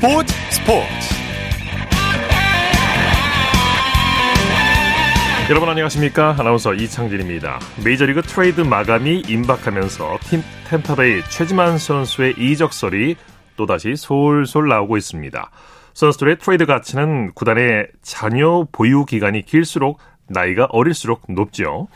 스포츠 0.00 0.32
스포츠. 0.52 0.86
여러분 5.50 5.68
안녕하십니까? 5.68 6.36
아나운서 6.38 6.72
이창진입니다. 6.72 7.58
메이저리그 7.84 8.22
트레이드 8.22 8.60
마감이 8.60 9.24
임박하면서 9.26 10.18
팀 10.22 10.42
템파베이 10.68 11.24
최지만 11.28 11.78
선수의 11.78 12.34
이적설이 12.38 13.16
또다시 13.56 13.96
솔솔 13.96 14.68
나오고 14.68 14.96
있습니다. 14.96 15.50
선수들의 15.94 16.38
트레이드 16.38 16.64
가치는 16.64 17.32
구단의 17.32 17.88
잔여 18.00 18.68
보유 18.70 19.04
기간이 19.04 19.44
길수록 19.44 19.98
나이가 20.28 20.66
어릴수록 20.66 21.22
높죠 21.28 21.88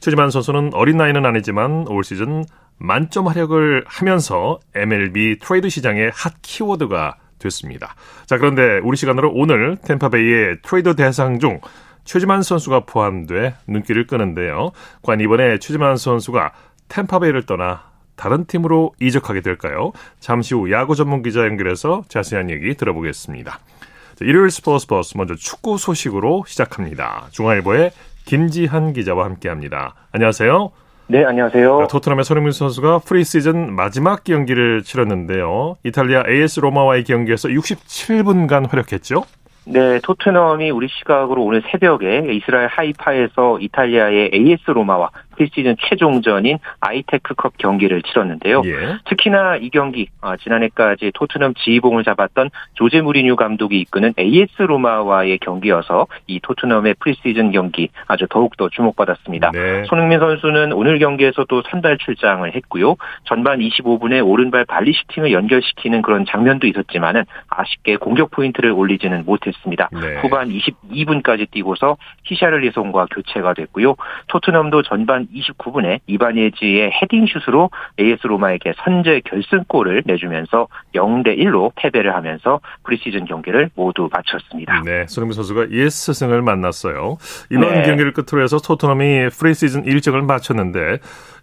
최지만 0.00 0.30
선수는 0.30 0.74
어린 0.74 0.98
나이는 0.98 1.24
아니지만 1.24 1.86
올 1.88 2.04
시즌 2.04 2.44
만점 2.76 3.28
활약을 3.28 3.84
하면서 3.86 4.58
MLB 4.74 5.38
트레이드 5.38 5.70
시장의 5.70 6.10
핫 6.12 6.34
키워드가 6.42 7.16
됐습니다. 7.38 7.94
자, 8.26 8.38
그런데 8.38 8.80
우리 8.82 8.96
시간으로 8.96 9.32
오늘 9.34 9.76
템파베이의 9.82 10.58
트레이드 10.62 10.94
대상 10.94 11.38
중 11.38 11.60
최지만 12.04 12.42
선수가 12.42 12.80
포함돼 12.86 13.54
눈길을 13.66 14.06
끄는데요. 14.06 14.70
과연 15.02 15.20
이번에 15.20 15.58
최지만 15.58 15.96
선수가 15.96 16.52
템파베이를 16.88 17.46
떠나 17.46 17.82
다른 18.14 18.46
팀으로 18.46 18.94
이적하게 19.00 19.42
될까요? 19.42 19.92
잠시 20.20 20.54
후 20.54 20.70
야구 20.70 20.94
전문 20.94 21.22
기자 21.22 21.40
연결해서 21.40 22.04
자세한 22.08 22.50
얘기 22.50 22.74
들어보겠습니다. 22.74 23.50
자, 23.52 24.24
일요일 24.24 24.50
스포츠 24.50 24.86
버스 24.86 25.16
먼저 25.16 25.34
축구 25.34 25.76
소식으로 25.76 26.44
시작합니다. 26.46 27.26
중앙일보의 27.32 27.90
김지한 28.24 28.92
기자와 28.94 29.24
함께합니다. 29.26 29.94
안녕하세요. 30.12 30.85
네, 31.08 31.24
안녕하세요. 31.24 31.86
토트넘의 31.88 32.24
손흥민 32.24 32.50
선수가 32.50 32.98
프리시즌 33.06 33.72
마지막 33.76 34.24
경기를 34.24 34.82
치렀는데요. 34.82 35.76
이탈리아 35.84 36.24
AS 36.28 36.58
로마와의 36.58 37.04
경기에서 37.04 37.48
67분간 37.48 38.68
활약했죠. 38.68 39.22
네, 39.66 40.00
토트넘이 40.02 40.70
우리 40.70 40.88
시각으로 40.88 41.44
오늘 41.44 41.62
새벽에 41.70 42.32
이스라엘 42.32 42.66
하이파에서 42.66 43.60
이탈리아의 43.60 44.30
AS 44.34 44.68
로마와 44.70 45.10
프리시즌 45.36 45.76
최종전인 45.78 46.58
아이테크컵 46.80 47.58
경기를 47.58 48.02
치렀는데요. 48.02 48.62
예. 48.64 48.98
특히나 49.04 49.56
이 49.56 49.70
경기 49.70 50.08
아, 50.20 50.36
지난해까지 50.36 51.12
토트넘 51.14 51.54
지휘봉을 51.54 52.04
잡았던 52.04 52.50
조제 52.74 53.02
무리뉴 53.02 53.36
감독이 53.36 53.80
이끄는 53.80 54.14
AS 54.18 54.62
로마와의 54.62 55.38
경기여서 55.38 56.06
이 56.26 56.40
토트넘의 56.40 56.94
프리시즌 56.98 57.52
경기 57.52 57.88
아주 58.06 58.26
더욱더 58.28 58.68
주목받았습니다. 58.68 59.52
네. 59.52 59.84
손흥민 59.84 60.18
선수는 60.18 60.72
오늘 60.72 60.98
경기에서 60.98 61.44
도 61.44 61.62
선발 61.70 61.98
출장을 61.98 62.54
했고요. 62.54 62.96
전반 63.24 63.60
25분에 63.60 64.26
오른발 64.26 64.64
발리슈팅을 64.64 65.32
연결시키는 65.32 66.02
그런 66.02 66.24
장면도 66.26 66.66
있었지만은 66.66 67.24
아쉽게 67.48 67.96
공격 67.96 68.30
포인트를 68.30 68.72
올리지는 68.72 69.24
못했습니다. 69.24 69.88
네. 69.92 70.20
후반 70.20 70.48
22분까지 70.48 71.50
뛰고서 71.50 71.96
히샤를리송과 72.24 73.06
교체가 73.10 73.54
됐고요. 73.54 73.96
토트넘도 74.28 74.82
전반 74.82 75.25
29분에 75.34 76.00
이바니에지의 76.06 76.90
헤딩슛으로 76.90 77.70
AS 77.98 78.26
로마에게 78.26 78.74
선제 78.84 79.22
결승골을 79.24 80.04
내주면서 80.06 80.68
0대 80.94 81.38
1로 81.38 81.72
패배를 81.76 82.14
하면서 82.14 82.60
프리시즌 82.84 83.24
경기를 83.24 83.70
모두 83.74 84.08
마쳤습니다. 84.12 84.82
네, 84.84 85.06
손흥민 85.06 85.34
선수가 85.34 85.70
옛 85.70 86.12
스승을 86.12 86.42
만났어요. 86.42 87.18
이번 87.50 87.74
네. 87.74 87.82
경기를 87.82 88.12
끝으로 88.12 88.42
해서 88.42 88.58
토트넘이 88.58 89.28
프리시즌 89.38 89.84
일정을 89.84 90.22
마쳤는데 90.22 90.98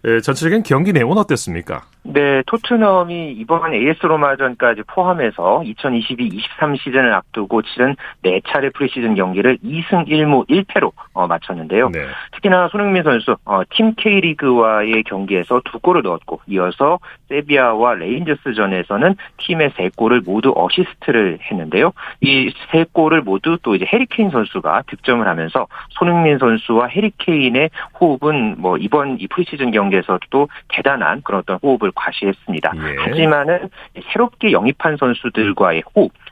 에, 0.06 0.20
전체적인 0.20 0.64
경기 0.64 0.92
내용은 0.92 1.16
어땠습니까? 1.16 1.82
네, 2.02 2.42
토트넘이 2.46 3.32
이번 3.32 3.72
AS 3.72 4.04
로마전까지 4.04 4.82
포함해서 4.86 5.62
2022-23 5.64 6.78
시즌을 6.78 7.14
앞두고 7.14 7.62
치른 7.62 7.96
4차례 8.22 8.74
프리시즌 8.74 9.14
경기를 9.14 9.56
2승 9.64 10.06
1무 10.06 10.46
1패로 10.48 10.92
어, 11.14 11.26
마쳤는데요. 11.26 11.88
네. 11.88 12.00
특히나 12.32 12.68
손흥민 12.68 13.02
선수 13.02 13.36
어, 13.46 13.62
팀 13.74 13.94
K리그와의 13.96 15.02
경기에서 15.04 15.60
두 15.64 15.78
골을 15.78 16.02
넣었고 16.02 16.40
이어서 16.48 16.98
세비야와 17.28 17.94
레인저스전에서는 17.94 19.16
팀의 19.38 19.72
세 19.76 19.90
골을 19.96 20.22
모두 20.24 20.52
어시스트를 20.56 21.38
했는데요. 21.42 21.92
이 22.20 22.50
세 22.70 22.84
골을 22.92 23.22
모두 23.22 23.58
또 23.62 23.74
이제 23.74 23.84
해리 23.86 24.10
케인 24.10 24.30
선수가 24.30 24.84
득점을 24.88 25.26
하면서 25.26 25.66
손흥민 25.90 26.38
선수와 26.38 26.86
해리 26.86 27.24
케인의 27.24 27.70
호흡은 28.00 28.56
뭐 28.58 28.76
이번 28.78 29.18
이 29.20 29.26
프리시즌 29.28 29.70
경기에서도 29.70 30.48
대단한 30.68 31.22
그런 31.22 31.40
어떤 31.40 31.58
호흡을 31.62 31.92
과시했습니다. 31.94 32.72
예. 32.76 32.96
하지만은 33.02 33.70
새롭게 34.12 34.52
영입한 34.52 34.96
선수들과의 34.96 35.82
호흡 35.94 36.10
어, 36.10 36.23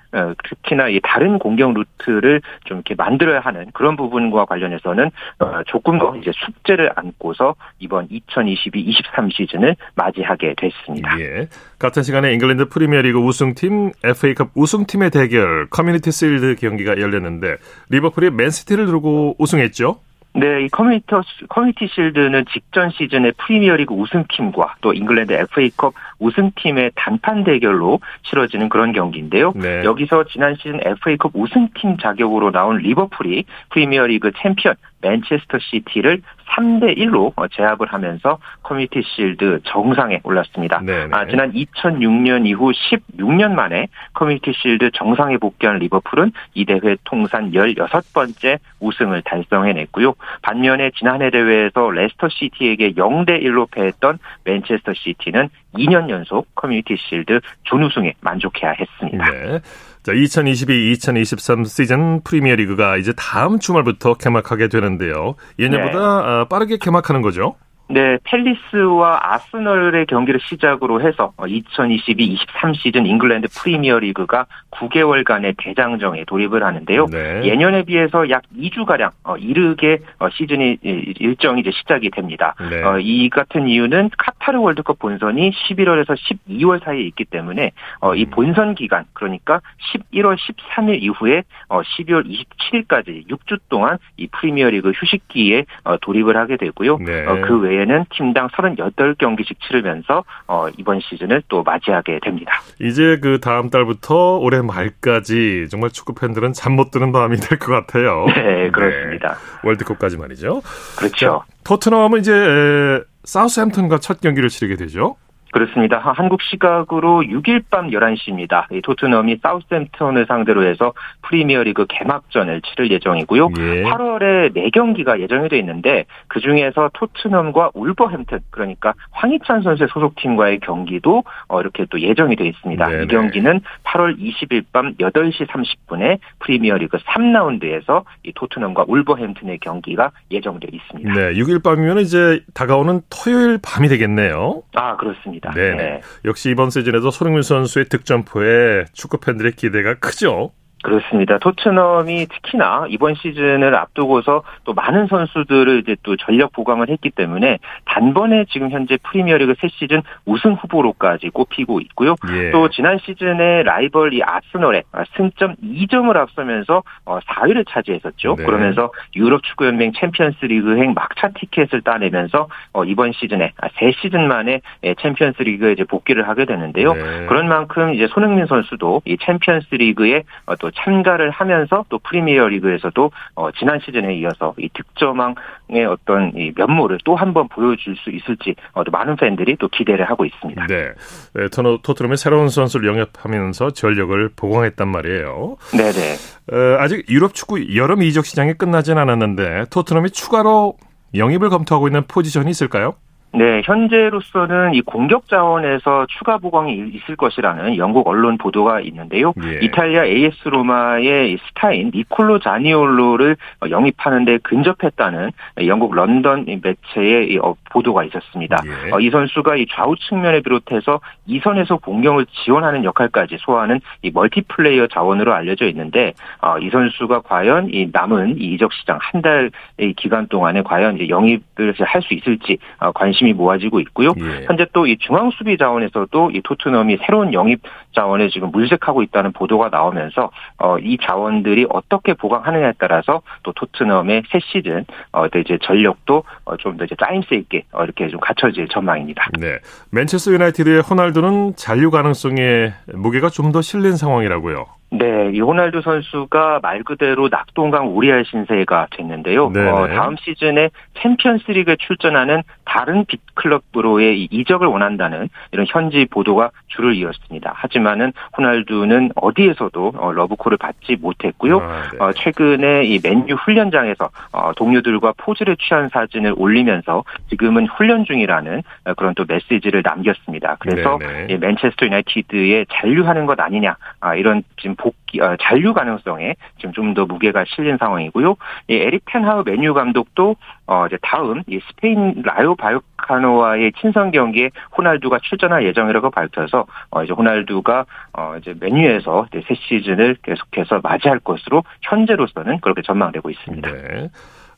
특히나 0.49 0.89
이 0.89 1.01
다른 1.03 1.39
공격 1.39 1.73
루트를 1.73 2.41
좀 2.65 2.79
이렇게 2.79 2.95
만들어야 2.95 3.41
하는 3.41 3.67
그런 3.73 3.97
부분과 3.97 4.45
관련해서는 4.45 5.11
어, 5.39 5.63
조금 5.67 5.99
더 5.99 6.17
이제 6.17 6.31
숙제를 6.35 6.93
안고서 6.95 7.55
이번 7.79 8.09
2022-23 8.09 9.33
시즌을 9.33 9.77
맞이하게 9.95 10.55
됐습니다. 10.57 11.19
예. 11.21 11.49
같은 11.79 12.03
시간에 12.03 12.33
잉글랜드 12.33 12.69
프리미어리그 12.69 13.19
우승팀 13.19 13.93
FA컵 14.05 14.51
우승팀의 14.55 15.11
대결 15.11 15.67
커뮤니티 15.71 16.13
실드 16.13 16.57
경기가 16.57 16.99
열렸는데 16.99 17.57
리버풀이 17.91 18.31
맨시티를 18.31 18.87
두고 18.87 19.37
우승했죠. 19.39 19.99
네, 20.35 20.65
이 20.65 20.69
커뮤니티, 20.69 21.07
커뮤니티 21.49 21.87
실드는 21.89 22.47
직전 22.53 22.91
시즌의 22.91 23.33
프리미어리그 23.37 23.93
우승팀과 23.95 24.77
또 24.81 24.95
잉글랜드 24.95 25.33
FA컵 25.33 25.95
우승팀의 26.19 26.93
단판 26.95 27.45
대결로 27.45 28.01
치러지는 28.23 28.71
그런 28.71 28.93
경기인데요. 28.93 29.53
네. 29.55 29.85
여기서 29.85 30.25
지난 30.25 30.55
시즌 30.57 30.81
FA컵 30.81 31.33
우승팀 31.35 31.99
자격으로 31.99 32.51
나온 32.51 32.79
리버풀이 32.79 33.45
프리미어리그 33.71 34.33
챔피언 34.43 34.75
맨체스터 35.03 35.59
시티를 35.61 36.23
3대 36.53 36.97
1로 36.99 37.33
제압을 37.53 37.87
하면서 37.93 38.39
커뮤니티 38.63 39.03
실드 39.03 39.61
정상에 39.65 40.21
올랐습니다. 40.23 40.81
네네. 40.81 41.09
아, 41.13 41.27
지난 41.27 41.53
2006년 41.53 42.47
이후 42.47 42.73
16년 42.73 43.53
만에 43.53 43.89
커뮤니티 44.13 44.53
실드 44.53 44.91
정상에 44.93 45.39
복귀한 45.39 45.79
리버풀은 45.79 46.33
이 46.55 46.65
대회 46.65 46.97
통산 47.05 47.53
16번째 47.53 48.59
우승을 48.81 49.23
달성해냈고요. 49.23 50.15
반면에 50.43 50.91
지난해 50.97 51.31
대회에서 51.31 51.91
레스터 51.91 52.29
시티에게 52.29 52.93
0대 52.93 53.43
1로 53.43 53.71
패했던 53.71 54.19
맨체스터 54.45 54.95
시티는 54.95 55.49
2년 55.75 56.11
연속 56.11 56.55
커뮤니티 56.55 56.97
실드 56.97 57.41
준우승에 57.65 58.15
만족해야 58.21 58.73
했습니다. 58.73 59.31
네. 59.31 59.61
자, 60.03 60.13
2022-2023 60.13 61.65
시즌 61.67 62.23
프리미어리그가 62.25 62.97
이제 62.97 63.13
다음 63.17 63.59
주말부터 63.61 64.15
개막하게 64.15 64.69
되는데요. 64.69 65.37
예년보다 65.59 65.99
아, 65.99 66.47
빠르게 66.49 66.77
개막하는 66.79 67.23
거죠. 67.23 67.55
네, 67.93 68.17
팰리스와 68.25 69.21
아스널의 69.23 70.07
경기를 70.07 70.41
시작으로 70.41 71.03
해서 71.03 71.35
2022-23 71.37 72.75
시즌 72.75 73.05
잉글랜드 73.05 73.49
프리미어리그가 73.55 74.47
9개월간의 74.71 75.57
대장정에 75.59 76.25
돌입을 76.25 76.65
하는데요. 76.65 77.07
네. 77.07 77.43
예년에 77.45 77.83
비해서 77.83 78.31
약 78.31 78.45
2주 78.57 78.87
가량 78.87 79.11
이르게 79.39 79.99
어, 80.19 80.31
시즌이 80.31 80.79
일정이 80.83 81.61
이제 81.61 81.71
시작이 81.71 82.11
됩니다. 82.11 82.55
네. 82.71 82.83
어, 82.83 82.99
이 82.99 83.29
같은 83.29 83.69
이유는 83.69 84.09
카타르 84.17 84.59
월드컵 84.59 84.99
본선이 84.99 85.51
11월에서 85.51 86.17
12월 86.49 86.83
사이에 86.83 87.03
있기 87.03 87.27
때문에 87.27 87.73
어, 88.01 88.15
이 88.15 88.25
음. 88.25 88.31
본선 88.31 88.75
기간 88.75 89.05
그러니까 89.13 89.61
11월 89.93 90.39
13일 90.39 91.03
이후에 91.03 91.43
어, 91.69 91.83
12월 91.83 92.25
27일까지 92.27 93.29
6주 93.29 93.61
동안 93.69 93.99
이 94.17 94.29
프리미어리그 94.29 94.93
휴식기에 94.93 95.67
어, 95.85 95.99
돌입을 95.99 96.39
하게 96.39 96.57
되고요. 96.57 96.97
네. 96.99 97.27
어, 97.27 97.43
그 97.43 97.61
외에 97.61 97.82
는 97.87 98.05
팀당 98.11 98.49
38경기씩 98.49 99.57
치르면서 99.67 100.25
어, 100.47 100.67
이번 100.79 101.01
시즌을 101.01 101.43
또 101.49 101.63
맞이하게 101.63 102.21
됩니다. 102.23 102.53
이제 102.81 103.19
그 103.23 103.41
다음 103.41 103.71
달부터 103.71 104.37
올해 104.39 104.61
말까지 104.63 105.67
정말 105.71 105.91
축구 105.91 106.15
팬들은 106.15 106.53
잠 106.53 106.73
못 106.73 106.91
드는 106.91 107.13
밤이 107.13 107.37
될 107.37 107.59
것 107.59 107.73
같아요. 107.73 108.25
네, 108.35 108.71
그렇습니다. 108.71 109.37
월드컵까지 109.63 110.17
말이죠. 110.17 110.63
그렇죠. 110.97 111.43
토트넘은 111.65 112.21
이제 112.21 112.33
에, 112.33 113.01
사우스햄튼과 113.25 113.99
첫 113.99 114.21
경기를 114.21 114.49
치르게 114.49 114.77
되죠. 114.77 115.17
그렇습니다. 115.53 115.99
하- 115.99 116.13
한국 116.13 116.43
시각으로 116.43 117.21
6일 117.23 117.63
밤 117.71 117.89
11시입니다. 117.91 118.65
이 118.73 118.81
토트넘이 118.83 119.37
사우스햄튼을 119.43 120.27
상대로 120.27 120.65
해서 120.65 120.93
프리미어리그 121.23 121.87
개막전을 121.89 122.63
치를 122.63 122.91
예정이고요. 122.91 123.49
예. 123.59 123.83
8월에 123.85 124.55
4경기가 124.73 125.21
예정이 125.21 125.49
돼 125.49 125.59
있는데 125.59 126.07
그중에서 126.29 126.91
토트넘과 126.95 127.71
울버햄튼 127.75 128.41
그러니까 128.51 128.95
황희찬 129.13 129.63
선수의 129.63 129.89
소속팀과의 129.93 130.61
경기도 130.61 131.23
어, 131.49 131.61
이렇게 131.61 131.85
또 131.91 132.01
예정이 132.01 132.35
돼 132.37 132.47
있습니다. 132.49 132.87
네네. 132.89 133.05
이 133.05 133.07
경기는 133.09 133.61
8월 133.85 134.19
20일 134.19 134.65
밤 134.73 134.95
8시 134.95 135.47
30분에 135.47 136.19
프리미어리그 136.41 136.97
3라운드에서 136.97 138.05
이 138.25 138.33
토트넘과 138.35 138.85
울버햄튼의 138.89 139.59
경기가 139.59 140.11
예정돼 140.31 140.69
있습니다. 140.73 141.13
네, 141.13 141.35
6일 141.35 141.63
밤이면 141.63 141.99
이제 141.99 142.41
다가오는 142.55 143.03
토요일 143.11 143.59
밤이 143.63 143.89
되겠네요. 143.89 144.63
아, 144.75 144.97
그렇습니다. 144.97 145.42
있습니다. 145.43 145.53
네네. 145.53 145.77
네. 145.77 146.01
역시 146.25 146.51
이번 146.51 146.71
시즌에도 146.71 147.11
손흥민 147.11 147.43
선수의 147.43 147.87
득점포에 147.89 148.85
축구 148.93 149.19
팬들의 149.19 149.53
기대가 149.53 149.95
크죠. 149.95 150.53
그렇습니다. 150.83 151.39
토트넘이 151.39 152.27
특히나 152.27 152.87
이번 152.89 153.15
시즌을 153.15 153.75
앞두고서 153.75 154.43
또 154.65 154.75
많은 154.75 155.07
선수들을 155.07 155.79
이제 155.79 155.97
또 156.03 156.17
전력 156.17 156.53
보강을 156.53 156.89
했기 156.89 157.11
때문에 157.11 157.59
단번에 157.85 158.47
지금 158.51 158.71
현재 158.71 158.99
프리미어리그 159.03 159.55
새 159.61 159.69
시즌 159.69 160.03
우승 160.27 160.55
후보로까지 160.55 161.31
꼽히고 161.31 161.81
있고요. 161.81 162.17
예. 162.33 162.51
또 162.51 162.69
지난 162.69 162.99
시즌에 162.99 163.63
라이벌 163.63 164.13
이 164.15 164.23
아스널에 164.25 164.83
승점 165.17 165.55
2점을 165.63 166.15
앞서면서 166.17 166.83
4위를 167.07 167.61
어, 167.61 167.65
차지했었죠. 167.71 168.37
네. 168.37 168.45
그러면서 168.45 168.93
유럽 169.15 169.43
축구 169.45 169.67
연맹 169.67 169.93
챔피언스리그행 169.93 170.95
막차 170.95 171.29
티켓을 171.29 171.83
따내면서 171.83 172.49
어, 172.73 172.85
이번 172.85 173.13
시즌에 173.13 173.53
아, 173.61 173.69
새 173.79 173.93
시즌 173.93 174.27
만에 174.27 174.61
예, 174.83 174.95
챔피언스리그에 174.95 175.73
이제 175.73 175.85
복귀를 175.85 176.29
하게 176.29 176.45
되는데요. 176.45 176.93
네. 176.93 177.27
그런 177.27 177.49
만큼 177.49 177.95
이제 177.95 178.09
손흥민 178.09 178.47
선수도 178.47 179.03
이 179.05 179.17
챔피언스리그에 179.19 180.25
어, 180.47 180.57
또 180.57 180.72
참가를 180.75 181.31
하면서 181.31 181.85
또 181.89 181.99
프리미어 181.99 182.49
리그에서도 182.49 183.11
어, 183.35 183.51
지난 183.53 183.79
시즌에 183.85 184.15
이어서 184.17 184.55
이 184.59 184.69
득점왕의 184.75 185.85
어떤 185.89 186.33
이 186.37 186.53
면모를 186.57 186.99
또 187.05 187.15
한 187.15 187.33
번 187.33 187.49
보여줄 187.49 187.97
수 187.97 188.11
있을지 188.11 188.55
어, 188.73 188.85
또 188.85 188.91
많은 188.91 189.17
팬들이 189.17 189.57
또 189.59 189.69
기대를 189.69 190.05
하고 190.11 190.25
있습니다. 190.25 190.67
네, 190.67 190.89
네 191.35 191.49
토트넘의 191.83 192.17
새로운 192.17 192.49
선수를 192.49 192.89
영입하면서 192.89 193.71
전력을 193.71 194.31
보강했단 194.37 194.89
말이에요. 194.89 195.57
네네. 195.73 196.15
어, 196.53 196.77
아직 196.81 197.09
유럽 197.09 197.35
축구 197.35 197.75
여름 197.77 198.03
이적 198.03 198.27
시장이 198.27 198.55
끝나진 198.55 198.99
않았는데 198.99 199.67
토트넘이 199.71 200.11
추가로 200.11 200.77
영입을 201.15 201.49
검토하고 201.51 201.89
있는 201.89 202.03
포지션이 202.09 202.51
있을까요? 202.51 202.95
네, 203.35 203.63
현재로서는 203.65 204.75
이 204.75 204.83
공격 204.83 205.27
자원에서 205.27 206.07
추가 206.07 206.37
보강이 206.37 206.91
있을 206.93 207.17
것이라는 207.17 207.79
영국 207.79 208.07
언론 208.07 208.37
보도가 208.37 208.81
있는데요. 208.81 209.33
예. 209.43 209.61
이탈리아 209.63 210.05
AS 210.05 210.49
로마의 210.49 211.39
스타인 211.49 211.91
니콜로 211.95 212.41
자니올로를 212.41 213.37
영입하는데 213.71 214.39
근접했다는 214.39 215.31
영국 215.67 215.95
런던 215.95 216.45
매체의 216.45 217.39
어, 217.39 217.55
보도가 217.71 218.05
있었습니다. 218.05 218.59
예. 218.67 218.91
어, 218.93 219.01
이 219.01 219.09
선수가 219.09 219.57
이 219.57 219.67
좌우 219.71 219.97
측면에 219.97 220.41
비롯해서 220.41 221.01
이선에서 221.27 221.79
공격을 221.79 222.27
지원하는 222.45 222.85
역할까지 222.85 223.39
소화하는 223.41 223.81
이 224.03 224.11
멀티플레이어 224.13 224.89
자원으로 224.89 225.33
알려져 225.33 225.67
있는데 225.69 226.13
어, 226.43 226.59
이 226.59 226.69
선수가 226.69 227.21
과연 227.21 227.71
이 227.73 227.89
남은 227.91 228.39
이적 228.39 228.75
시장 228.75 228.99
한 229.01 229.23
달의 229.23 229.95
기간 229.97 230.27
동안에 230.29 230.61
과연 230.63 231.09
영입을 231.09 231.75
할 231.79 232.03
수 232.03 232.15
있을지 232.15 232.59
관심 232.95 233.22
관심이 233.23 233.33
모아지고 233.33 233.81
있고요. 233.81 234.13
예. 234.19 234.45
현재 234.47 234.67
또 234.73 234.83
이 234.83 234.97
중앙 234.99 235.31
수비 235.31 235.57
자원에서도 235.57 236.33
이 236.33 236.41
토트넘이 236.43 236.99
새로운 237.07 237.33
영입 237.33 237.61
자원을 237.95 238.31
지금 238.31 238.51
물색하고 238.51 239.03
있다는 239.05 239.33
보도가 239.33 239.69
나오면서 239.69 240.31
어, 240.59 240.77
이 240.79 240.99
자원들이 241.01 241.67
어떻게 241.71 242.15
보강하느냐에 242.15 242.73
따라서 242.79 243.23
또 243.45 243.53
토트넘의 243.53 244.25
새 244.31 244.41
시즌 244.41 244.85
어, 245.13 245.27
이제 245.27 245.57
전력도 245.63 246.25
어, 246.45 246.57
좀더 246.57 246.85
이제 246.85 246.97
짜임새 246.99 247.37
있게 247.37 247.63
어, 247.71 247.85
이렇게 247.85 248.09
좀 248.09 248.19
갖춰질 248.19 248.69
전망입니다. 248.69 249.29
네, 249.39 249.59
맨체스터 249.93 250.33
유나이티드의 250.33 250.83
호날두는 250.83 251.55
잔류 251.57 251.91
가능성에 251.93 252.73
무게가 252.95 253.29
좀 253.29 253.53
더 253.53 253.61
실린 253.61 253.97
상황이라고요. 253.97 254.65
네, 254.95 255.31
이 255.33 255.41
호날두 255.41 255.81
선수가 255.81 256.61
말 256.63 256.83
그대로 256.83 257.31
낙동강 257.31 257.89
오리알 257.89 258.27
신세가 258.27 258.89
됐는데요. 258.91 259.47
어, 259.47 259.89
다음 259.89 260.17
시즌에 260.17 260.69
챔피언스리그에 261.01 261.77
출전하는 261.77 262.43
다른 262.67 263.07
빅클럽으로의 263.07 264.29
이적을 264.31 264.67
원한다는 264.67 265.31
이런 265.53 265.65
현지 265.67 266.07
보도가 266.11 266.51
줄을 266.75 266.95
이었습니다. 266.95 267.53
하지만은 267.55 268.13
호날두는 268.37 269.11
어디에서도 269.17 269.93
어, 269.97 270.13
러브콜을 270.13 270.59
받지 270.59 270.97
못했고요. 271.01 271.59
아, 271.59 271.91
네. 271.91 271.99
어, 271.99 272.13
최근에 272.13 272.85
이 272.85 273.01
맨유 273.03 273.35
훈련장에서 273.35 274.11
어, 274.33 274.53
동료들과 274.55 275.15
포즈를 275.17 275.57
취한 275.57 275.89
사진을 275.89 276.35
올리면서 276.37 277.03
지금은 277.31 277.67
훈련 277.67 278.05
중이라는 278.05 278.63
어, 278.85 278.95
그런 278.95 279.15
또 279.15 279.25
메시지를 279.27 279.83
남겼습니다. 279.85 280.57
그래서 280.61 280.99
이 281.29 281.37
맨체스터 281.37 281.87
유나이티드에 281.87 282.67
잔류하는 282.71 283.27
것 283.27 283.41
아니냐 283.41 283.77
아, 284.01 284.15
이런 284.15 284.43
지금 284.61 284.77
복귀 284.77 285.21
어, 285.21 285.37
잔류 285.41 285.75
가능성에 285.75 286.37
지금 286.59 286.73
좀 286.73 286.93
더 286.93 287.07
무게가 287.07 287.45
실린 287.47 287.77
상황이고요. 287.79 288.37
이 288.69 288.75
에릭 288.75 289.05
텐하흐 289.07 289.43
맨유 289.45 289.73
감독도 289.75 290.37
어 290.67 290.87
이제 290.87 290.99
다음 291.03 291.43
이 291.47 291.59
스페인 291.69 292.23
라요 292.23 292.55
바예카노와의 292.55 293.73
친선 293.81 294.11
경기에 294.11 294.51
호날두가 294.77 295.19
출전할 295.23 295.65
예정이라고 295.67 296.11
밝혀서 296.11 296.67
어 296.91 297.05
이제 297.05 297.13
호날두가 297.13 297.85
어 298.13 298.35
이제 298.39 298.55
맨유에서 298.59 299.27
이제 299.29 299.43
새 299.47 299.55
시즌을 299.55 300.17
계속해서 300.23 300.81
맞이할 300.83 301.19
것으로 301.21 301.65
현재로서는 301.83 302.61
그렇게 302.61 302.83
전망되고 302.83 303.31
있습니다. 303.31 303.71
네. 303.71 304.11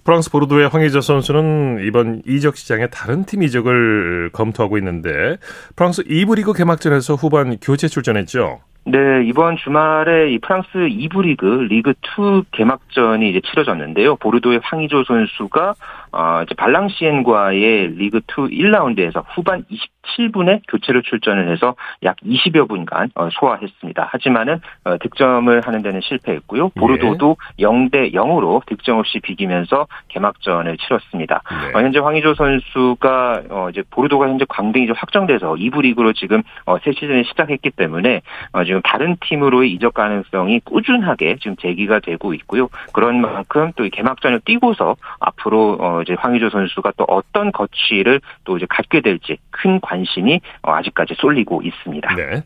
프랑스 0.05 0.31
보르도의 0.31 0.69
황의조 0.69 1.01
선수는 1.01 1.83
이번 1.87 2.21
이적 2.27 2.57
시장에 2.57 2.89
다른 2.89 3.25
팀 3.25 3.43
이적을 3.43 4.31
검토하고 4.35 4.77
있는데 4.79 5.39
프랑스 5.77 6.05
2부 6.05 6.37
리그 6.37 6.53
개막전에서 6.53 7.15
후반 7.15 7.57
교체 7.57 7.89
출전했죠. 7.89 8.61
네, 8.87 9.25
이번 9.25 9.57
주말에 9.57 10.31
이 10.31 10.39
프랑스 10.39 10.69
2부 10.75 11.23
리그 11.23 11.47
리그 11.71 11.95
2 12.03 12.43
개막전이 12.51 13.31
이제 13.31 13.41
치러졌는데요. 13.41 14.17
보르도의 14.17 14.61
황의조 14.63 15.05
선수가 15.05 15.75
어 16.15 16.43
이제 16.45 16.55
발랑시엔과의 16.55 17.95
리그 17.97 18.19
2 18.19 18.55
1라운드에서 18.55 19.25
후반 19.35 19.65
27분에 19.65 20.61
교체로 20.69 21.03
출전을 21.03 21.51
해서 21.51 21.75
약 22.05 22.17
20여 22.25 22.69
분간 22.69 23.11
어, 23.17 23.29
소화했습니다. 23.33 24.09
하지만은 24.11 24.61
어, 24.85 24.97
득점을 24.99 25.61
하는 25.65 25.83
데는 25.83 26.01
실패했고요. 26.03 26.71
예. 26.77 26.81
보르도도 26.81 27.37
예. 27.59 27.65
0대 27.65 28.15
0으로 28.15 28.65
득점 28.67 28.99
없이 28.99 29.19
비기면서 29.21 29.87
개막전을 30.09 30.77
치렀습니다. 30.79 31.43
네. 31.51 31.79
어, 31.79 31.83
현재 31.83 31.99
황희조 31.99 32.35
선수가 32.35 33.43
어 33.51 33.71
이제 33.71 33.83
보르도가 33.91 34.29
현재 34.29 34.45
광등이 34.49 34.87
좀 34.87 34.95
확정돼서 34.97 35.55
2부 35.55 35.83
리그로 35.83 36.13
지금 36.13 36.43
어, 36.67 36.79
새 36.79 36.93
시즌을 36.93 37.25
시작했기 37.25 37.71
때문에 37.71 38.23
어, 38.53 38.65
지금 38.65 38.81
다른 38.83 39.17
팀으로의 39.21 39.73
이적 39.73 39.95
가능성이 39.95 40.61
꾸준하게 40.61 41.37
지금 41.41 41.57
제기가 41.57 41.99
되고 42.01 42.35
있고요. 42.35 42.69
그런 42.93 43.21
만큼 43.21 43.73
또 43.77 43.89
개막전을 43.91 44.41
뛰고서 44.45 44.97
앞으로 45.21 45.77
어 45.81 46.04
이제 46.05 46.15
황희조 46.19 46.51
선수가 46.51 46.93
또 46.97 47.05
어떤 47.09 47.53
거취를 47.53 48.21
또 48.45 48.57
이제 48.57 48.67
갖게 48.69 49.01
될지 49.01 49.39
큰 49.51 49.81
관심이 49.81 50.41
어 50.63 50.73
아직까지 50.73 51.15
쏠리고 51.17 51.63
있습니다. 51.63 52.15
네. 52.15 52.43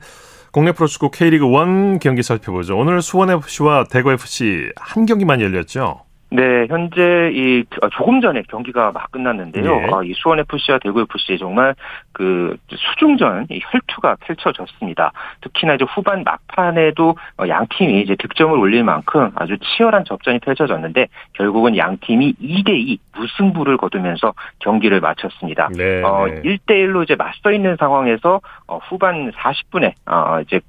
국내 0.50 0.72
프로축구 0.72 1.10
K리그 1.10 1.44
1 1.44 1.98
경기 2.00 2.22
살펴보죠. 2.22 2.76
오늘 2.78 3.02
수원FC와 3.02 3.84
대구FC 3.90 4.72
한 4.76 5.06
경기만 5.06 5.40
열렸죠. 5.40 6.07
네, 6.30 6.66
현재 6.68 7.30
이 7.32 7.64
아, 7.80 7.88
조금 7.90 8.20
전에 8.20 8.42
경기가 8.48 8.92
막 8.92 9.10
끝났는데요. 9.10 9.64
예. 9.64 9.86
아, 9.90 10.02
이 10.04 10.12
수원 10.14 10.38
FC와 10.40 10.78
대구 10.78 11.00
FC 11.00 11.38
정말 11.38 11.74
그 12.12 12.56
수중전 12.70 13.46
혈투가 13.50 14.16
펼쳐졌습니다. 14.20 15.12
특히나 15.40 15.74
이제 15.74 15.86
후반 15.88 16.24
막판에도 16.24 17.16
어, 17.38 17.48
양 17.48 17.66
팀이 17.70 18.02
이제 18.02 18.14
득점을 18.16 18.58
올릴 18.58 18.84
만큼 18.84 19.30
아주 19.36 19.56
치열한 19.58 20.04
접전이 20.04 20.40
펼쳐졌는데 20.40 21.06
결국은 21.32 21.76
양 21.78 21.96
팀이 21.98 22.34
2대 22.34 22.70
2 22.70 22.98
무승부를 23.16 23.78
거두면서 23.78 24.34
경기를 24.58 25.00
마쳤습니다. 25.00 25.70
네, 25.74 26.02
어, 26.02 26.26
1대 26.26 26.72
1로 26.72 27.04
이제 27.04 27.14
맞서 27.14 27.52
있는 27.52 27.76
상황에서 27.76 28.40
어, 28.66 28.78
후반 28.88 29.32
40분에 29.32 29.92
어, 30.06 30.40
이제 30.42 30.60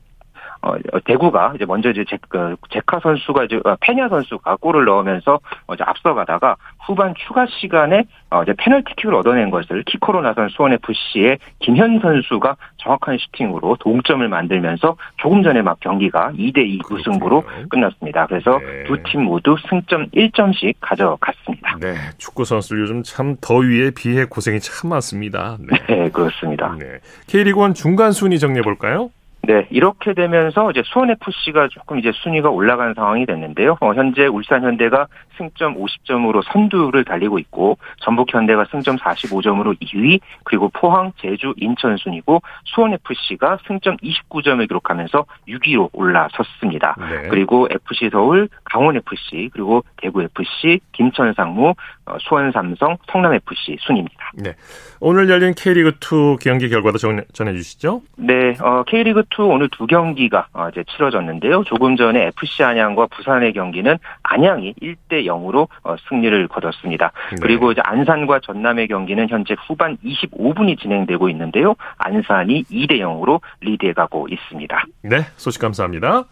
어, 0.62 0.76
대구가 1.06 1.54
이제 1.56 1.66
먼저 1.66 1.90
이제 1.90 2.04
제, 2.10 2.18
그, 2.28 2.56
제카 2.70 3.00
선수가 3.00 3.46
이제 3.46 3.60
어, 3.64 3.76
페냐 3.80 4.10
선수가 4.10 4.58
골을 4.58 4.86
넣으면서 4.86 5.40
어, 5.68 5.74
이제 5.74 5.84
앞서가다가 5.86 6.58
후반 6.86 7.14
추가 7.16 7.46
시간에 7.48 8.04
어, 8.30 8.44
이제 8.44 8.54
페널티킥을 8.58 9.16
얻어낸 9.16 9.50
것을 9.52 9.84
키코로 9.84 10.22
나선 10.22 10.50
수원 10.50 10.74
FC의 10.74 11.38
김현 11.60 12.00
선수가 12.02 12.58
정확한 12.78 13.18
슈팅으로 13.18 13.78
동점을 13.80 14.28
만들면서 14.28 14.98
조금 15.18 15.44
전에 15.44 15.62
막 15.62 15.80
경기가 15.80 16.32
2대 16.34 16.58
2 16.58 16.82
무승부로 16.90 17.44
끝났습니다. 17.70 18.26
그래서 18.28 18.60
네. 18.60 18.84
두팀 18.84 19.24
모두 19.24 19.56
승점 19.70 20.08
1점씩 20.10 20.76
가져갔습니다. 20.82 21.78
네, 21.80 21.96
축구 22.18 22.44
선수들 22.44 22.82
요즘 22.82 23.04
참 23.04 23.36
더위에 23.40 23.92
비해 23.92 24.26
고생이 24.26 24.60
참 24.60 24.90
많습니다. 24.90 25.58
네, 25.60 25.78
네 25.88 26.10
그렇습니다. 26.10 26.76
네. 26.78 27.00
K리그 27.28 27.66
1 27.66 27.74
중간 27.74 28.12
순위 28.12 28.40
정리해 28.40 28.62
볼까요? 28.62 29.10
네, 29.50 29.66
이렇게 29.72 30.14
되면서 30.14 30.70
이제 30.70 30.84
수원 30.86 31.10
FC가 31.10 31.70
조금 31.70 31.98
이제 31.98 32.12
순위가 32.14 32.52
올라간 32.52 32.94
상황이 32.94 33.26
됐는데요. 33.26 33.78
어, 33.80 33.96
현재 33.96 34.28
울산 34.28 34.62
현대가 34.62 35.08
승점 35.40 35.74
50점으로 35.74 36.44
선두를 36.54 37.04
달리고 37.04 37.40
있고 37.40 37.80
전북 37.98 38.32
현대가 38.32 38.66
승점 38.70 38.98
45점으로 38.98 39.76
2위, 39.82 40.20
그리고 40.44 40.70
포항, 40.70 41.14
제주, 41.20 41.56
인천 41.58 41.98
순이고 41.98 42.44
수원 42.66 42.94
FC가 42.94 43.58
승점 43.66 43.98
29점을 43.98 44.68
기록하면서 44.68 45.26
6위로 45.48 45.90
올라섰습니다. 45.94 46.96
네. 47.00 47.30
그리고 47.30 47.68
FC 47.72 48.12
서울, 48.12 48.50
강원 48.66 48.98
FC, 48.98 49.50
그리고 49.52 49.84
대구 49.98 50.22
FC, 50.22 50.80
김천 50.92 51.34
상무, 51.34 51.74
어, 52.06 52.18
수원 52.20 52.52
삼성, 52.52 52.98
성남 53.12 53.34
FC 53.34 53.78
순입니다. 53.80 54.32
네. 54.36 54.54
오늘 55.00 55.28
열린 55.28 55.56
K리그 55.56 55.94
2 56.00 56.38
경기 56.40 56.70
결과도 56.70 57.00
전해 57.00 57.54
주시죠. 57.54 58.04
네, 58.18 58.54
어, 58.62 58.84
K리그 58.86 59.22
2 59.22 59.39
오늘 59.46 59.70
두 59.70 59.88
경기가 59.88 60.48
어, 60.54 60.70
이제 60.70 60.84
치러졌는데요. 60.84 61.64
조금 61.66 61.96
전에 61.96 62.28
FC 62.28 62.64
안양과 62.64 63.08
부산의 63.08 63.54
경기는 63.54 63.98
안양이 64.24 64.74
1대 64.82 65.26
0으로 65.26 65.68
어, 65.84 65.96
승리를 66.08 66.48
거뒀습니다. 66.48 67.12
네. 67.32 67.38
그리고 67.42 67.72
이제 67.72 67.82
안산과 67.84 68.40
전남의 68.42 68.88
경기는 68.88 69.28
현재 69.30 69.56
후반 69.68 69.98
25분이 69.98 70.80
진행되고 70.80 71.30
있는데요. 71.30 71.76
안산이 71.98 72.64
2대 72.64 73.00
0으로 73.00 73.42
리드해 73.62 73.94
가고 73.94 74.28
있습니다. 74.28 74.84
네, 75.04 75.20
소식 75.38 75.62
감사합니다. 75.62 76.24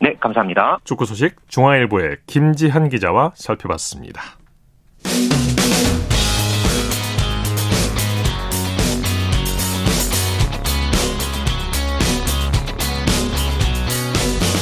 네, 0.00 0.14
감사합니다. 0.20 0.78
축구 0.84 1.04
소식 1.06 1.36
중앙일보의 1.48 2.18
김지한 2.26 2.88
기자와 2.88 3.32
살펴봤습니다. 3.34 4.37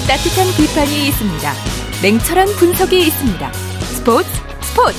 따뜻한 0.08 0.46
비판이 0.56 1.08
있습니다. 1.08 1.52
냉철한 2.00 2.46
분석이 2.60 2.96
있습니다. 3.08 3.52
스포츠 3.52 4.28
스포츠 4.62 4.98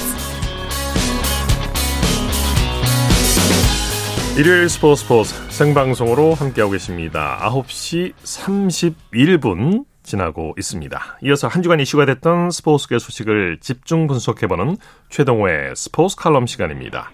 일요일 4.38 4.68
스포츠 4.68 5.04
스포츠 5.04 5.34
생방송으로 5.50 6.34
함께하고 6.34 6.74
계십니다. 6.74 7.40
9시 7.42 8.16
31분 8.22 9.86
지나고 10.04 10.54
있습니다. 10.58 11.20
이어서 11.24 11.48
한 11.48 11.64
주간 11.64 11.80
이슈가 11.80 12.06
됐던 12.06 12.52
스포츠계 12.52 13.00
소식을 13.00 13.60
집중 13.62 14.08
분석해보는 14.08 14.76
최동호의 15.10 15.74
스포츠 15.78 16.18
칼럼 16.18 16.48
시간입니다. 16.48 17.12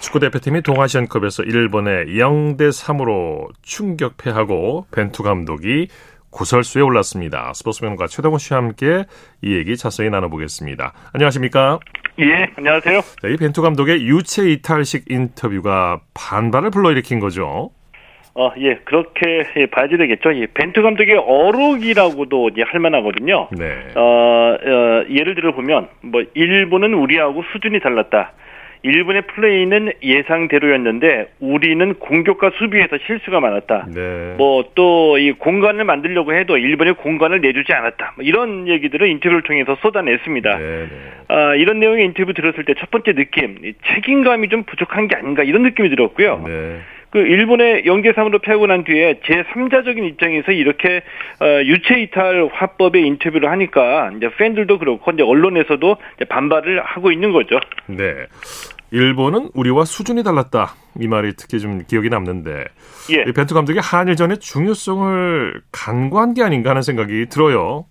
축구 0.00 0.20
대표팀이 0.20 0.62
동아시안컵에서 0.62 1.42
일본에 1.42 2.06
0대 2.06 2.70
3으로 2.70 3.48
충격 3.60 4.16
패하고 4.16 4.86
벤투 4.90 5.22
감독이 5.22 5.88
구설수에 6.34 6.82
올랐습니다. 6.82 7.52
스포츠맨과 7.54 8.08
최동호 8.08 8.38
씨와 8.38 8.60
함께 8.60 9.04
이 9.40 9.54
얘기 9.54 9.76
자세히 9.76 10.10
나눠보겠습니다. 10.10 10.92
안녕하십니까? 11.12 11.78
예, 12.18 12.50
안녕하세요. 12.56 13.00
자, 13.22 13.28
이 13.28 13.36
벤투 13.36 13.62
감독의 13.62 14.02
유체 14.02 14.48
이탈식 14.50 15.04
인터뷰가 15.08 16.00
반발을 16.12 16.70
불러일으킨 16.70 17.20
거죠. 17.20 17.70
어, 18.36 18.50
예, 18.58 18.80
그렇게 18.84 19.46
예, 19.56 19.66
봐야지 19.66 19.96
되겠죠. 19.96 20.32
이 20.32 20.48
벤투 20.48 20.82
감독의 20.82 21.18
어록이라고도 21.18 22.48
이제 22.48 22.62
할 22.66 22.80
만하거든요. 22.80 23.48
네. 23.52 23.92
어, 23.94 24.00
어, 24.00 25.04
예를 25.08 25.36
들어 25.36 25.54
보면, 25.54 25.88
뭐, 26.02 26.24
일본은 26.34 26.94
우리하고 26.94 27.44
수준이 27.52 27.78
달랐다. 27.78 28.32
일본의 28.84 29.22
플레이는 29.22 29.92
예상대로였는데 30.02 31.32
우리는 31.40 31.94
공격과 31.94 32.50
수비에서 32.58 32.98
실수가 33.06 33.40
많았다. 33.40 33.86
네. 33.94 34.34
뭐또 34.36 35.16
이 35.18 35.32
공간을 35.32 35.84
만들려고 35.84 36.34
해도 36.34 36.58
일본이 36.58 36.92
공간을 36.92 37.40
내주지 37.40 37.72
않았다. 37.72 38.12
뭐 38.16 38.24
이런 38.24 38.68
얘기들을 38.68 39.08
인터뷰를 39.08 39.42
통해서 39.42 39.74
쏟아냈습니다. 39.80 40.58
네, 40.58 40.64
네. 40.64 40.88
아, 41.28 41.54
이런 41.54 41.80
내용의 41.80 42.04
인터뷰 42.04 42.34
들었을 42.34 42.64
때 42.64 42.74
첫 42.78 42.90
번째 42.90 43.14
느낌 43.14 43.56
책임감이 43.94 44.48
좀 44.48 44.64
부족한 44.64 45.08
게 45.08 45.16
아닌가 45.16 45.42
이런 45.42 45.62
느낌이 45.62 45.88
들었고요. 45.88 46.44
네. 46.46 46.80
그 47.10 47.20
일본의 47.20 47.86
연계 47.86 48.12
3으로 48.12 48.42
패하고 48.42 48.66
난 48.66 48.82
뒤에 48.82 49.20
제3자적인 49.24 50.04
입장에서 50.08 50.50
이렇게 50.50 51.00
어, 51.40 51.62
유체 51.64 52.00
이탈 52.00 52.48
화법의 52.52 53.06
인터뷰를 53.06 53.48
하니까 53.52 54.10
이제 54.16 54.28
팬들도 54.36 54.78
그렇고 54.80 55.12
이제 55.12 55.22
언론에서도 55.22 55.96
이제 56.16 56.24
반발을 56.24 56.82
하고 56.82 57.12
있는 57.12 57.30
거죠. 57.30 57.60
네. 57.86 58.26
일본은 58.94 59.50
우리와 59.54 59.84
수준이 59.84 60.22
달랐다. 60.22 60.76
이 61.00 61.08
말이 61.08 61.32
특히 61.36 61.58
좀 61.58 61.82
기억이 61.84 62.08
남는데 62.08 62.64
예. 63.10 63.24
벤투 63.24 63.52
감독이 63.52 63.80
한일전의 63.80 64.38
중요성을 64.38 65.62
간과한 65.72 66.34
게 66.34 66.44
아닌가 66.44 66.70
하는 66.70 66.82
생각이 66.82 67.26
들어요. 67.28 67.86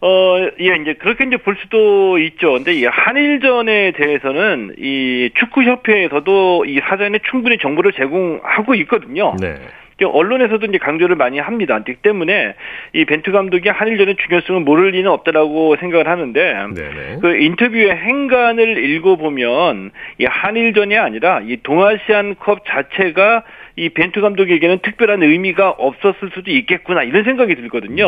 어, 0.00 0.36
예, 0.60 0.76
이제 0.80 0.94
그렇게 1.00 1.24
이제 1.24 1.38
볼 1.38 1.56
수도 1.60 2.18
있죠. 2.18 2.52
근데 2.52 2.72
이 2.72 2.84
한일전에 2.84 3.92
대해서는 3.92 4.76
이 4.78 5.30
축구협회에서도 5.40 6.66
이 6.66 6.78
사전에 6.88 7.18
충분히 7.28 7.58
정보를 7.58 7.92
제공하고 7.92 8.76
있거든요. 8.76 9.34
네. 9.40 9.56
언론에서도 10.02 10.66
이제 10.66 10.78
강조를 10.78 11.14
많이 11.14 11.38
합니다. 11.38 11.74
그렇기 11.74 12.02
때문에 12.02 12.54
이 12.92 13.04
벤투 13.04 13.30
감독이 13.30 13.68
한일전의 13.68 14.16
중요성을 14.16 14.62
모를 14.62 14.90
리는 14.90 15.08
없다라고 15.10 15.76
생각을 15.76 16.08
하는데 16.08 16.54
네네. 16.74 17.18
그 17.20 17.36
인터뷰의 17.36 17.90
행간을 17.90 18.78
읽어보면 18.78 19.90
이 20.18 20.24
한일전이 20.24 20.96
아니라 20.96 21.40
이 21.44 21.58
동아시안컵 21.62 22.64
자체가 22.66 23.44
이 23.76 23.88
벤투 23.88 24.20
감독에게는 24.20 24.80
특별한 24.82 25.22
의미가 25.22 25.70
없었을 25.70 26.30
수도 26.34 26.50
있겠구나 26.50 27.02
이런 27.02 27.24
생각이 27.24 27.56
들거든요. 27.56 28.06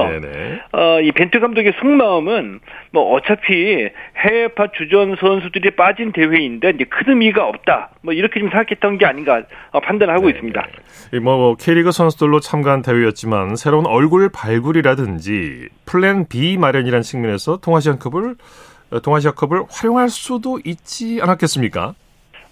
어, 0.72 1.00
이 1.00 1.10
벤투 1.10 1.40
감독의 1.40 1.72
속마음은 1.80 2.60
뭐 2.92 3.14
어차피 3.14 3.88
해외파 4.16 4.68
주전 4.76 5.16
선수들이 5.16 5.70
빠진 5.72 6.12
대회인데 6.12 6.70
이제 6.70 6.84
큰 6.84 7.08
의미가 7.08 7.46
없다. 7.46 7.90
뭐 8.02 8.14
이렇게 8.14 8.38
좀 8.38 8.48
생각했던 8.50 8.98
게 8.98 9.06
아닌가 9.06 9.42
판단하고 9.82 10.26
을 10.26 10.30
있습니다. 10.32 10.66
뭐 11.20 11.56
K리그 11.56 11.90
선수들로 11.90 12.38
참가한 12.40 12.82
대회였지만 12.82 13.56
새로운 13.56 13.86
얼굴 13.86 14.30
발굴이라든지 14.32 15.68
플랜 15.84 16.26
B 16.28 16.56
마련이라는 16.58 17.02
측면에서 17.02 17.56
동아시안컵을 17.58 18.36
동아시아컵을 19.02 19.64
활용할 19.68 20.08
수도 20.08 20.60
있지 20.64 21.18
않았겠습니까? 21.20 21.94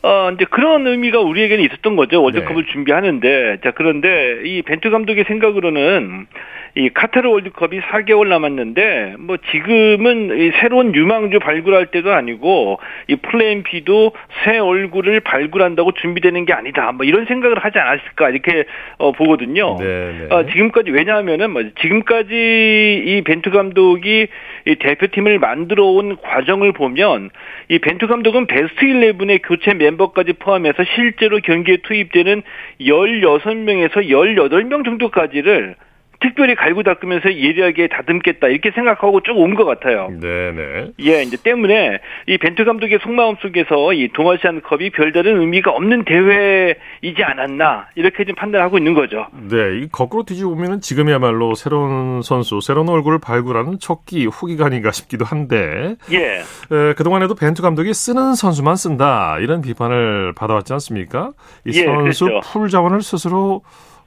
어, 0.05 0.31
이제 0.33 0.45
그런 0.51 0.87
의미가 0.87 1.21
우리에게는 1.21 1.65
있었던 1.65 1.97
거죠. 1.97 2.23
월드컵을 2.23 2.65
네. 2.65 2.73
준비하는데. 2.73 3.61
자, 3.65 3.71
그런데 3.71 4.43
이 4.45 4.61
벤투 4.61 4.91
감독의 4.91 5.25
생각으로는 5.27 6.27
이 6.77 6.89
카타르 6.89 7.29
월드컵이 7.29 7.81
4개월 7.81 8.27
남았는데 8.27 9.15
뭐 9.21 9.37
지금은 9.53 10.37
이 10.37 10.51
새로운 10.61 10.93
유망주 10.93 11.39
발굴할 11.39 11.87
때도 11.87 12.13
아니고 12.13 12.81
이 13.07 13.15
플랜 13.15 13.63
B도 13.63 14.13
새 14.43 14.59
얼굴을 14.59 15.21
발굴한다고 15.21 15.93
준비되는 15.93 16.45
게 16.47 16.53
아니다. 16.53 16.91
뭐 16.91 17.07
이런 17.07 17.27
생각을 17.27 17.59
하지 17.59 17.79
않았을까 17.79 18.31
이렇게 18.31 18.65
어, 18.99 19.13
보거든요. 19.13 19.77
네, 19.79 20.19
네. 20.19 20.35
어, 20.35 20.47
지금까지 20.47 20.91
왜냐하면은 20.91 21.53
뭐 21.53 21.63
지금까지 21.81 22.35
이 23.07 23.23
벤투 23.25 23.53
감독이 23.53 24.27
이 24.67 24.75
대표팀을 24.75 25.39
만들어 25.39 25.85
온 25.85 26.17
과정을 26.17 26.73
보면 26.73 27.31
이 27.69 27.79
벤투 27.79 28.09
감독은 28.09 28.47
베스트 28.49 28.75
11에 28.85 29.43
교체 29.45 29.75
멤버까지 29.75 30.33
포함해서 30.33 30.83
실제로 30.97 31.39
경기에 31.39 31.79
투입되는 31.85 32.43
16명에서 32.81 34.09
18명 34.09 34.85
정도까지를 34.85 35.77
특별히 36.25 36.55
갈고 36.55 36.83
닦으면서 36.83 37.35
예리하게 37.37 37.89
다듬겠다 37.89 38.49
이렇게 38.49 38.71
생각하고 38.71 39.21
쭉 39.21 39.37
온 39.37 39.55
것 39.55 39.65
같아요. 39.67 40.09
네네. 40.21 40.93
예, 41.03 41.23
이제 41.23 41.37
때문에 41.37 41.99
이 42.27 42.39
벤투 42.39 42.65
감독의 42.65 42.99
속마음 43.03 43.37
속에서 43.43 43.93
이 43.93 44.09
동아시안 44.15 44.63
컵이 44.63 44.91
별다른 44.91 45.39
의미가 45.41 45.71
없는 45.71 46.05
대회이지 46.05 47.23
않았나 47.23 47.89
이렇게 47.95 48.25
좀 48.25 48.35
판단하고 48.37 48.79
있는 48.79 48.95
거죠. 48.95 49.27
네, 49.51 49.81
이 49.81 49.89
거꾸로 49.93 50.23
뒤집어 50.25 50.49
보면은 50.51 50.81
지금이야말로 50.81 51.55
새로운 51.55 52.23
선수, 52.23 52.61
새로운 52.63 52.89
얼굴을 52.89 53.19
발굴하는 53.21 53.79
첫기 53.79 54.27
후기가 54.27 54.67
아닌가 54.67 54.91
싶기도 54.93 55.25
한데. 55.27 55.97
예. 56.11 56.39
에, 56.39 56.95
그동안에도 56.97 57.35
벤투 57.35 57.61
감독이 57.63 57.93
쓰는 57.93 58.35
선수만 58.35 58.77
쓴다 58.77 59.37
이런 59.41 59.61
비판을 59.61 60.33
받아왔지 60.35 60.73
않습니까? 60.73 61.33
이 61.67 61.79
예, 61.79 61.85
선수 61.85 62.25
그렇죠. 62.25 62.49
풀 62.51 62.69
자원을 62.71 63.03
스스로 63.03 63.45
뭐 63.45 63.63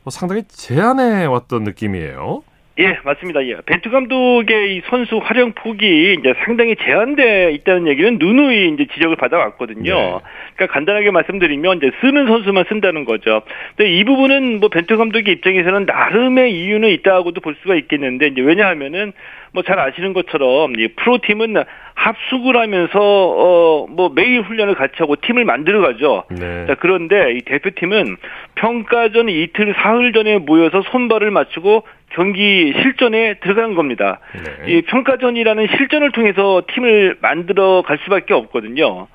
상당히 0.10 0.44
제한해 0.48 1.26
왔던 1.26 1.64
느낌이에요. 1.64 2.44
예, 2.80 3.00
맞습니다. 3.04 3.44
예. 3.48 3.58
벤투 3.66 3.90
감독의 3.90 4.76
이 4.76 4.82
선수 4.88 5.18
활용 5.18 5.54
폭이 5.54 6.16
이제 6.20 6.34
상당히 6.46 6.76
제한돼 6.76 7.52
있다는 7.54 7.88
얘기는 7.88 8.18
누누이 8.20 8.70
이제 8.74 8.86
지적을 8.94 9.16
받아왔거든요. 9.16 9.96
네. 9.96 10.20
그러니까 10.56 10.74
간단하게 10.74 11.10
말씀드리면 11.10 11.78
이제 11.78 11.92
쓰는 12.02 12.28
선수만 12.28 12.66
쓴다는 12.70 13.06
거죠. 13.06 13.42
근데 13.76 13.92
이 13.92 14.04
부분은 14.04 14.60
뭐 14.60 14.70
벤투 14.70 14.96
감독의 14.96 15.34
입장에서는 15.36 15.86
나름의 15.86 16.54
이유는 16.54 16.90
있다고도 16.90 17.42
볼 17.42 17.56
수가 17.64 17.76
있겠는데 17.76 18.28
이제 18.28 18.42
왜냐하면은 18.42 19.12
뭐 19.54 19.64
잘 19.64 19.80
아시는 19.80 20.14
것처럼 20.14 20.80
이 20.80 20.88
프로팀은 20.90 21.56
합숙을 21.96 22.58
하면서 22.58 23.00
어 23.00 23.88
뭐 23.90 24.10
매일 24.14 24.42
훈련을 24.42 24.76
같이 24.76 24.94
하고 24.98 25.16
팀을 25.16 25.46
만들어 25.46 25.82
가죠. 25.82 26.26
네. 26.30 26.68
자, 26.68 26.76
그런데 26.76 27.34
이 27.34 27.42
대표팀은 27.42 28.18
평가전 28.56 29.30
이틀 29.30 29.74
사흘 29.76 30.14
전에 30.14 30.38
모여서 30.38 30.84
손발을 30.92 31.32
맞추고 31.32 31.84
경기 32.10 32.74
실전에 32.82 33.36
들어간 33.40 33.76
겁니다. 33.76 34.20
네. 34.34 34.74
이 34.74 34.82
평가전이라는 34.84 35.68
실전을 35.78 36.12
통해서 36.12 36.64
팀을 36.74 37.18
만들어 37.22 37.84
갈 37.86 38.00
수밖에 38.04 38.34
없거든요. 38.34 39.08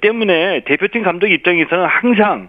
때문에 0.00 0.60
대표팀 0.64 1.02
감독 1.02 1.30
입장에서는 1.30 1.84
항상 1.84 2.48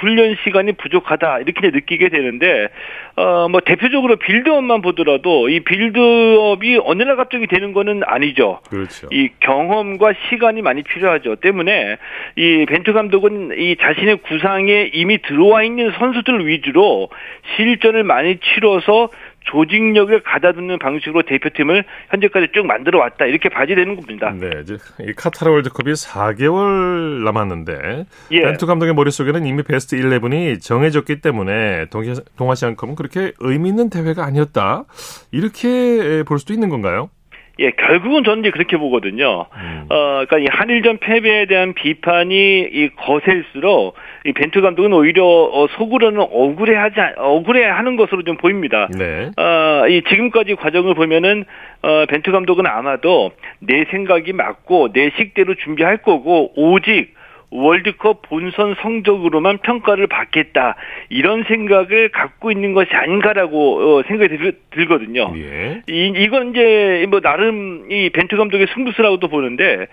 훈련 0.00 0.36
시간이 0.42 0.72
부족하다 0.72 1.40
이렇게 1.40 1.70
느끼게 1.70 2.08
되는데 2.08 2.68
어 3.16 3.46
뭐 3.48 3.60
대표적으로 3.60 4.16
빌드업만 4.16 4.82
보더라도 4.82 5.48
이 5.48 5.60
빌드업이 5.60 6.80
어느 6.84 7.02
날 7.04 7.16
갑자기 7.16 7.46
되는 7.46 7.72
거는 7.72 8.02
아니죠. 8.04 8.60
그렇죠. 8.68 9.08
이 9.12 9.30
경험과 9.40 10.12
시간이 10.28 10.62
많이 10.62 10.82
필요하죠. 10.82 11.36
때문에 11.36 11.96
이 12.34 12.66
벤투 12.68 12.92
감독은 12.92 13.52
이 13.56 13.76
자신의 13.76 14.16
구상에 14.16 14.90
이미 14.92 15.18
들어와 15.22 15.62
있는 15.62 15.92
선수들 15.92 16.46
위주로 16.46 17.08
실전을 17.56 18.02
많이 18.02 18.38
치러서 18.38 19.10
조직력을 19.46 20.22
가다듬는 20.22 20.78
방식으로 20.78 21.22
대표팀을 21.22 21.84
현재까지 22.10 22.48
쭉 22.52 22.66
만들어 22.66 22.98
왔다 22.98 23.24
이렇게 23.26 23.48
봐야 23.48 23.66
되는 23.66 23.96
겁니다. 23.96 24.32
네, 24.38 24.50
이제 24.62 24.76
이 25.00 25.12
카타르 25.12 25.50
월드컵이 25.50 25.92
4개월 25.92 27.24
남았는데 27.24 28.06
예. 28.32 28.40
벤투 28.40 28.66
감독의 28.66 28.94
머릿속에는 28.94 29.46
이미 29.46 29.62
베스트 29.62 29.96
11이 29.96 30.60
정해졌기 30.60 31.20
때문에 31.20 31.86
동아시안컵은 32.36 32.94
그렇게 32.96 33.32
의미 33.40 33.68
있는 33.70 33.88
대회가 33.88 34.24
아니었다 34.24 34.84
이렇게 35.30 36.22
볼 36.26 36.38
수도 36.38 36.52
있는 36.52 36.68
건가요? 36.68 37.08
예, 37.58 37.70
결국은 37.70 38.22
저는 38.22 38.40
이제 38.40 38.50
그렇게 38.50 38.76
보거든요. 38.76 39.46
음. 39.54 39.86
어, 39.88 40.24
그러니까 40.26 40.38
이 40.38 40.46
한일전 40.50 40.98
패배에 40.98 41.46
대한 41.46 41.72
비판이 41.72 42.68
이 42.70 42.90
거셀수록 42.96 43.94
이 44.26 44.32
벤투 44.32 44.60
감독은 44.60 44.92
오히려 44.92 45.24
어, 45.24 45.66
속으로는 45.68 46.20
억울해하지 46.20 46.96
억울해하는 47.16 47.96
것으로 47.96 48.24
좀 48.24 48.36
보입니다. 48.36 48.88
네. 48.96 49.30
어, 49.36 49.88
이 49.88 50.02
지금까지 50.02 50.54
과정을 50.56 50.94
보면은 50.94 51.44
어, 51.82 52.04
벤투 52.06 52.30
감독은 52.30 52.66
아마도 52.66 53.30
내 53.60 53.84
생각이 53.90 54.34
맞고 54.34 54.92
내 54.92 55.10
식대로 55.16 55.54
준비할 55.54 55.98
거고 55.98 56.52
오직 56.56 57.15
월드컵 57.56 58.22
본선 58.22 58.74
성적으로만 58.80 59.58
평가를 59.58 60.06
받겠다 60.06 60.76
이런 61.08 61.44
생각을 61.44 62.10
갖고 62.10 62.50
있는 62.50 62.74
것이 62.74 62.90
아닌가라고 62.92 63.98
어, 63.98 64.02
생각이 64.06 64.36
들, 64.36 64.52
들거든요. 64.70 65.32
예. 65.36 65.82
이 65.88 66.12
이건 66.16 66.50
이제 66.50 67.06
뭐 67.08 67.20
나름 67.20 67.90
이 67.90 68.10
벤투 68.10 68.36
감독의 68.36 68.66
승부수라고도 68.74 69.28
보는데 69.28 69.86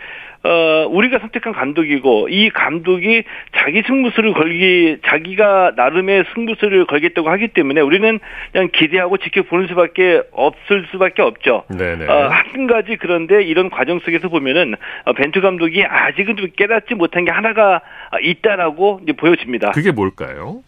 어, 0.43 0.87
우리가 0.89 1.19
선택한 1.19 1.53
감독이고 1.53 2.27
이 2.29 2.49
감독이 2.49 3.23
자기 3.55 3.81
승부수를 3.83 4.33
걸기 4.33 4.97
자기가 5.05 5.71
나름의 5.77 6.25
승부수를 6.33 6.85
걸겠다고 6.85 7.29
하기 7.29 7.49
때문에 7.49 7.79
우리는 7.79 8.19
그냥 8.51 8.69
기대하고 8.73 9.17
지켜보는 9.17 9.67
수밖에 9.67 10.21
없을 10.31 10.85
수밖에 10.91 11.21
없죠. 11.21 11.63
네네. 11.69 12.07
어, 12.07 12.27
한 12.27 12.67
가지 12.67 12.97
그런데 12.97 13.41
이런 13.41 13.69
과정 13.69 13.99
속에서 13.99 14.27
보면은 14.27 14.75
어, 15.05 15.13
벤투 15.13 15.39
감독이 15.39 15.83
아직은 15.85 16.35
좀 16.35 16.47
깨닫지 16.57 16.95
못한 16.95 17.23
게 17.23 17.31
하나가 17.31 17.81
있다라고 18.21 18.99
이제 19.03 19.13
보여집니다. 19.13 19.71
그게 19.71 19.91
뭘까요? 19.91 20.61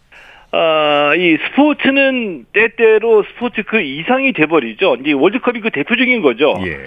어, 0.52 1.14
이 1.16 1.36
스포츠는 1.48 2.46
때때로 2.54 3.24
스포츠 3.24 3.62
그 3.64 3.80
이상이 3.82 4.32
돼버리죠. 4.32 4.96
이제 5.00 5.12
월드컵이 5.12 5.60
그 5.60 5.70
대표적인 5.70 6.22
거죠. 6.22 6.54
예. 6.64 6.78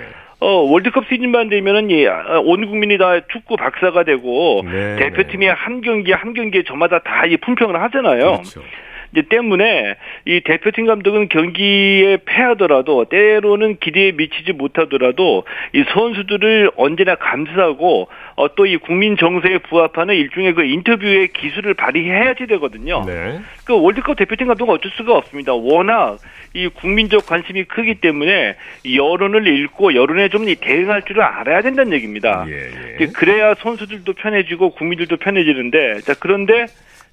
어, 0.42 0.48
월드컵 0.72 1.06
시즌만 1.10 1.50
되면은 1.50 1.92
예, 1.92 2.08
온 2.44 2.66
국민이 2.68 2.98
다 2.98 3.20
축구 3.32 3.58
박사가 3.58 4.04
되고 4.06 4.62
네. 4.66 4.96
대표팀이 4.98 5.48
한 5.48 5.82
경기 5.82 6.12
한 6.14 6.34
경기에 6.34 6.64
저마다 6.64 7.00
다 7.00 7.26
이 7.26 7.36
품평을 7.38 7.80
하잖아요. 7.82 8.32
그렇죠. 8.38 8.62
이제 9.12 9.24
때문에 9.28 9.96
이 10.26 10.42
대표팀 10.46 10.86
감독은 10.86 11.28
경기에 11.30 12.20
패하더라도 12.26 13.06
때로는 13.06 13.78
기대에 13.80 14.14
미치지 14.14 14.54
못하더라도 14.54 15.44
이 15.74 15.84
선수들을 15.94 16.72
언제나 16.78 17.16
감수하고 17.16 18.08
어, 18.36 18.56
또 18.56 18.70
이 18.70 18.78
국민 18.78 19.18
정서에 19.18 19.58
부합하는 19.60 20.16
일종의 20.16 20.54
그 20.54 20.64
인터뷰의 20.64 21.30
기술을 21.30 21.74
발휘해야지 21.74 22.46
되거든요. 22.48 23.04
네. 23.06 23.40
그 23.66 23.80
월드컵 23.82 24.16
대표팀 24.16 24.48
감독은 24.48 24.76
어쩔 24.76 24.92
수가 24.92 25.16
없습니다. 25.16 25.54
워낙 25.54 26.18
이 26.54 26.68
국민적 26.68 27.26
관심이 27.26 27.64
크기 27.64 27.96
때문에 27.96 28.56
여론을 28.96 29.48
읽고 29.48 29.96
여론에 29.96 30.30
좀 30.30 30.46
대응할 30.62 31.04
줄을 31.04 31.24
알아야 31.24 31.62
된다는 31.62 31.94
얘기입니다. 31.94 32.46
예, 32.48 32.70
예. 33.00 33.06
그래야 33.08 33.56
선수들도 33.56 34.14
편해지고 34.14 34.72
국민들도 34.72 35.18
편해지는데 35.18 36.02
자 36.02 36.14
그런데 36.20 36.66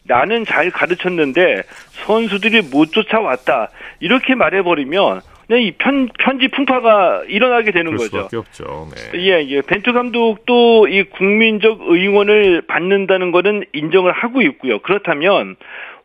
나는 0.07 0.45
잘 0.45 0.71
가르쳤는데 0.71 1.63
선수들이 2.07 2.63
못 2.71 2.93
쫓아왔다. 2.93 3.71
이렇게 4.01 4.35
말해버리면 4.35 5.21
그냥 5.47 5.63
이 5.63 5.73
편, 5.73 6.09
편지 6.19 6.49
풍파가 6.49 7.23
일어나게 7.29 7.71
되는 7.71 7.97
거죠. 7.97 8.29
없죠. 8.39 8.89
네. 9.13 9.21
예, 9.21 9.47
예. 9.47 9.63
벤투 9.63 9.93
감독도 9.93 10.89
이 10.89 11.05
국민적 11.05 11.83
의원을 11.83 12.63
받는다는 12.67 13.31
거는 13.31 13.65
인정을 13.73 14.11
하고 14.13 14.43
있고요. 14.43 14.81
그렇다면 14.81 15.57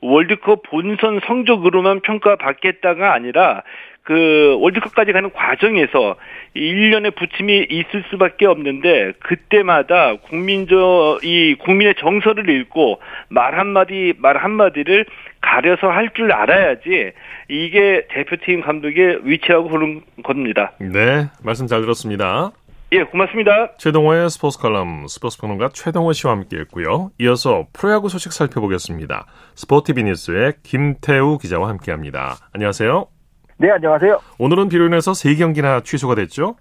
월드컵 0.02 0.64
본선 0.64 1.20
성적으로만 1.26 2.02
평가받겠다가 2.02 3.14
아니라 3.14 3.64
그 4.04 4.58
월드컵까지 4.60 5.12
가는 5.12 5.32
과정에서 5.32 6.16
1년의 6.56 7.16
부침이 7.16 7.68
있을 7.70 8.04
수밖에 8.10 8.46
없는데 8.48 9.14
그때마다 9.20 10.16
국민적 10.16 11.24
이 11.24 11.56
국민의 11.56 11.96
정서를 12.00 12.50
읽고 12.50 13.00
말 13.30 13.58
한마디 13.60 14.14
말 14.18 14.38
한마디를 14.38 15.06
가려서 15.42 15.88
할 15.88 16.12
줄 16.14 16.32
알아야지 16.34 17.12
이게 17.50 18.06
대표팀 18.10 18.62
감독의 18.62 19.22
위치하고 19.24 19.70
보는 19.70 20.02
겁니다. 20.24 20.74
네, 20.80 21.28
말씀 21.44 21.68
잘 21.68 21.82
들었습니다. 21.82 22.52
예, 22.94 23.04
고맙습니다. 23.04 23.78
최동호의 23.78 24.30
스포츠 24.30 24.60
칼럼 24.60 25.08
스포츠 25.08 25.40
평론가 25.40 25.70
최동호 25.70 26.12
씨와 26.12 26.34
함께했고요. 26.34 27.12
이어서 27.22 27.68
프로야구 27.72 28.10
소식 28.10 28.34
살펴보겠습니다. 28.34 29.26
스포티비 29.56 30.04
뉴스의 30.04 30.56
김태우 30.64 31.38
기자와 31.38 31.70
함께합니다. 31.70 32.36
안녕하세요. 32.52 33.21
네, 33.62 33.70
안녕하세요. 33.70 34.20
오늘은 34.40 34.70
비로 34.70 34.88
인해서 34.88 35.12
3경기나 35.12 35.84
취소가 35.86 36.16
됐죠? 36.16 36.56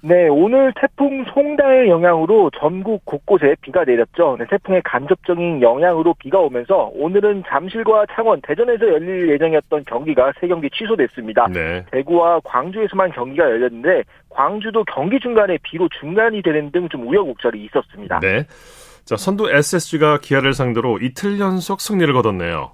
네, 0.00 0.28
오늘 0.28 0.72
태풍 0.80 1.26
송다의 1.34 1.90
영향으로 1.90 2.50
전국 2.58 3.04
곳곳에 3.04 3.54
비가 3.60 3.84
내렸죠. 3.84 4.36
네, 4.38 4.46
태풍의 4.48 4.80
간접적인 4.82 5.60
영향으로 5.60 6.14
비가 6.18 6.38
오면서 6.38 6.90
오늘은 6.94 7.42
잠실과 7.46 8.06
창원, 8.14 8.40
대전에서 8.40 8.88
열릴 8.88 9.28
예정이었던 9.32 9.84
경기가 9.86 10.32
3경기 10.40 10.72
취소됐습니다. 10.72 11.48
네. 11.52 11.84
대구와 11.92 12.40
광주에서만 12.44 13.12
경기가 13.12 13.44
열렸는데 13.44 14.04
광주도 14.30 14.84
경기 14.84 15.20
중간에 15.20 15.58
비로 15.62 15.86
중단이 16.00 16.40
되는 16.40 16.72
등 16.72 16.88
좀 16.88 17.06
우여곡절이 17.08 17.62
있었습니다. 17.66 18.20
네. 18.20 18.46
자, 19.04 19.16
선두 19.16 19.50
SSG가 19.50 20.20
기아를 20.22 20.54
상대로 20.54 20.98
이틀 20.98 21.38
연속 21.40 21.82
승리를 21.82 22.10
거뒀네요. 22.14 22.72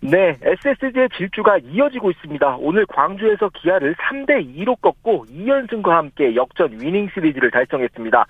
네, 0.00 0.36
SSG의 0.42 1.08
질주가 1.16 1.58
이어지고 1.58 2.10
있습니다. 2.10 2.56
오늘 2.60 2.86
광주에서 2.86 3.48
기아를 3.48 3.94
3대 3.96 4.54
2로 4.56 4.80
꺾고 4.80 5.26
2연승과 5.26 5.88
함께 5.88 6.34
역전 6.36 6.70
위닝 6.80 7.08
시리즈를 7.14 7.50
달성했습니다. 7.50 8.26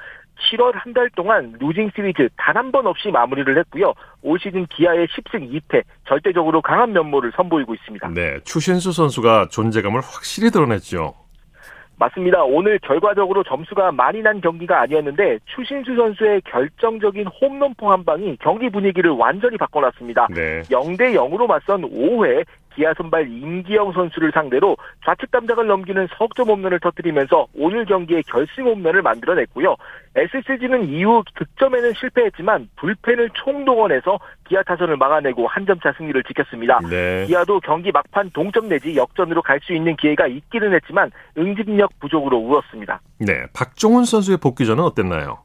7월 0.52 0.72
한 0.74 0.92
달 0.92 1.08
동안 1.16 1.54
루징 1.58 1.90
시리즈 1.94 2.28
단 2.36 2.56
한 2.56 2.70
번 2.70 2.86
없이 2.86 3.10
마무리를 3.10 3.56
했고요. 3.58 3.92
올 4.22 4.38
시즌 4.38 4.66
기아에 4.66 5.08
10승 5.08 5.50
2패 5.50 5.82
절대적으로 6.06 6.62
강한 6.62 6.92
면모를 6.92 7.32
선보이고 7.36 7.74
있습니다. 7.74 8.08
네, 8.14 8.38
추신수 8.44 8.92
선수가 8.92 9.48
존재감을 9.50 10.00
확실히 10.00 10.50
드러냈죠. 10.50 11.14
맞습니다. 11.98 12.44
오늘 12.44 12.78
결과적으로 12.80 13.42
점수가 13.42 13.92
많이 13.92 14.20
난 14.20 14.40
경기가 14.40 14.80
아니었는데 14.82 15.38
추신수 15.46 15.96
선수의 15.96 16.42
결정적인 16.42 17.26
홈런포 17.26 17.90
한 17.90 18.04
방이 18.04 18.36
경기 18.40 18.68
분위기를 18.68 19.10
완전히 19.10 19.56
바꿔놨습니다. 19.56 20.28
네. 20.34 20.60
0대 20.62 21.14
0으로 21.14 21.46
맞선 21.46 21.82
5회 21.82 22.44
기아 22.76 22.94
선발 22.94 23.28
임기영 23.28 23.92
선수를 23.92 24.30
상대로 24.32 24.76
좌측 25.04 25.30
담장을 25.30 25.66
넘기는 25.66 26.06
석점 26.16 26.48
홈런을 26.48 26.78
터뜨리면서 26.80 27.46
오늘 27.54 27.84
경기에 27.86 28.22
결승 28.26 28.66
홈런을 28.66 29.02
만들어냈고요. 29.02 29.76
SSG는 30.14 30.88
이후 30.88 31.22
득점에는 31.34 31.92
실패했지만 31.94 32.68
불펜을 32.76 33.30
총동원해서 33.34 34.18
기아 34.48 34.62
타선을 34.62 34.96
막아내고 34.96 35.46
한 35.46 35.66
점차 35.66 35.92
승리를 35.98 36.22
지켰습니다. 36.24 36.80
네. 36.88 37.26
기아도 37.26 37.60
경기 37.60 37.90
막판 37.92 38.30
동점 38.32 38.68
내지 38.68 38.96
역전으로 38.96 39.42
갈 39.42 39.56
수 39.66 39.72
있는 39.72 39.96
기회가 39.96 40.26
있기는 40.26 40.74
했지만 40.74 41.10
응집력 41.36 41.98
부족으로 41.98 42.36
울었습니다. 42.36 43.00
네, 43.18 43.46
박종훈 43.54 44.04
선수의 44.04 44.36
복귀전은 44.36 44.84
어땠나요? 44.84 45.38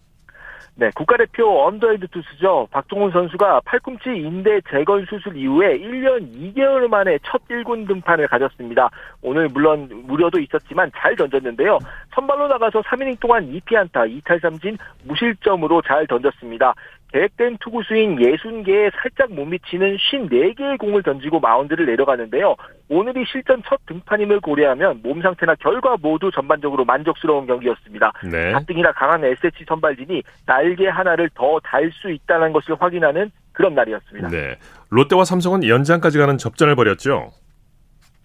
네, 0.75 0.89
국가대표 0.95 1.67
언더핸드 1.67 2.07
투수죠. 2.07 2.67
박종훈 2.71 3.11
선수가 3.11 3.61
팔꿈치 3.65 4.09
인대 4.09 4.61
재건 4.69 5.05
수술 5.05 5.35
이후에 5.35 5.77
1년 5.77 6.31
2개월 6.33 6.87
만에 6.87 7.19
첫 7.23 7.45
1군 7.49 7.87
등판을 7.87 8.27
가졌습니다. 8.27 8.89
오늘 9.21 9.49
물론 9.49 9.89
무료도 10.07 10.39
있었지만 10.39 10.89
잘 10.97 11.15
던졌는데요. 11.15 11.77
선발로 12.15 12.47
나가서 12.47 12.81
3이닝 12.81 13.19
동안 13.19 13.51
2피안타, 13.51 14.23
2탈3진 14.23 14.77
무실점으로 15.03 15.81
잘 15.81 16.07
던졌습니다. 16.07 16.73
계획된 17.11 17.57
투구수인 17.59 18.17
60개에 18.17 18.91
살짝 19.01 19.31
못 19.33 19.45
미치는 19.45 19.97
54개의 19.97 20.77
공을 20.77 21.03
던지고 21.03 21.39
마운드를 21.39 21.85
내려가는데요. 21.85 22.55
오늘이 22.89 23.25
실전 23.25 23.61
첫 23.67 23.79
등판임을 23.85 24.39
고려하면 24.39 25.01
몸 25.03 25.21
상태나 25.21 25.55
결과 25.55 25.97
모두 26.01 26.31
전반적으로 26.31 26.85
만족스러운 26.85 27.45
경기였습니다. 27.47 28.13
네. 28.31 28.51
가뜩이나 28.53 28.91
강한 28.93 29.23
SH 29.25 29.65
선발진이 29.67 30.23
날개 30.45 30.87
하나를 30.87 31.29
더 31.33 31.59
달 31.63 31.91
수 31.91 32.09
있다는 32.09 32.53
것을 32.53 32.75
확인하는 32.79 33.29
그런 33.51 33.75
날이었습니다. 33.75 34.29
네. 34.29 34.55
롯데와 34.89 35.25
삼성은 35.25 35.67
연장까지 35.67 36.17
가는 36.17 36.37
접전을 36.37 36.75
벌였죠. 36.75 37.31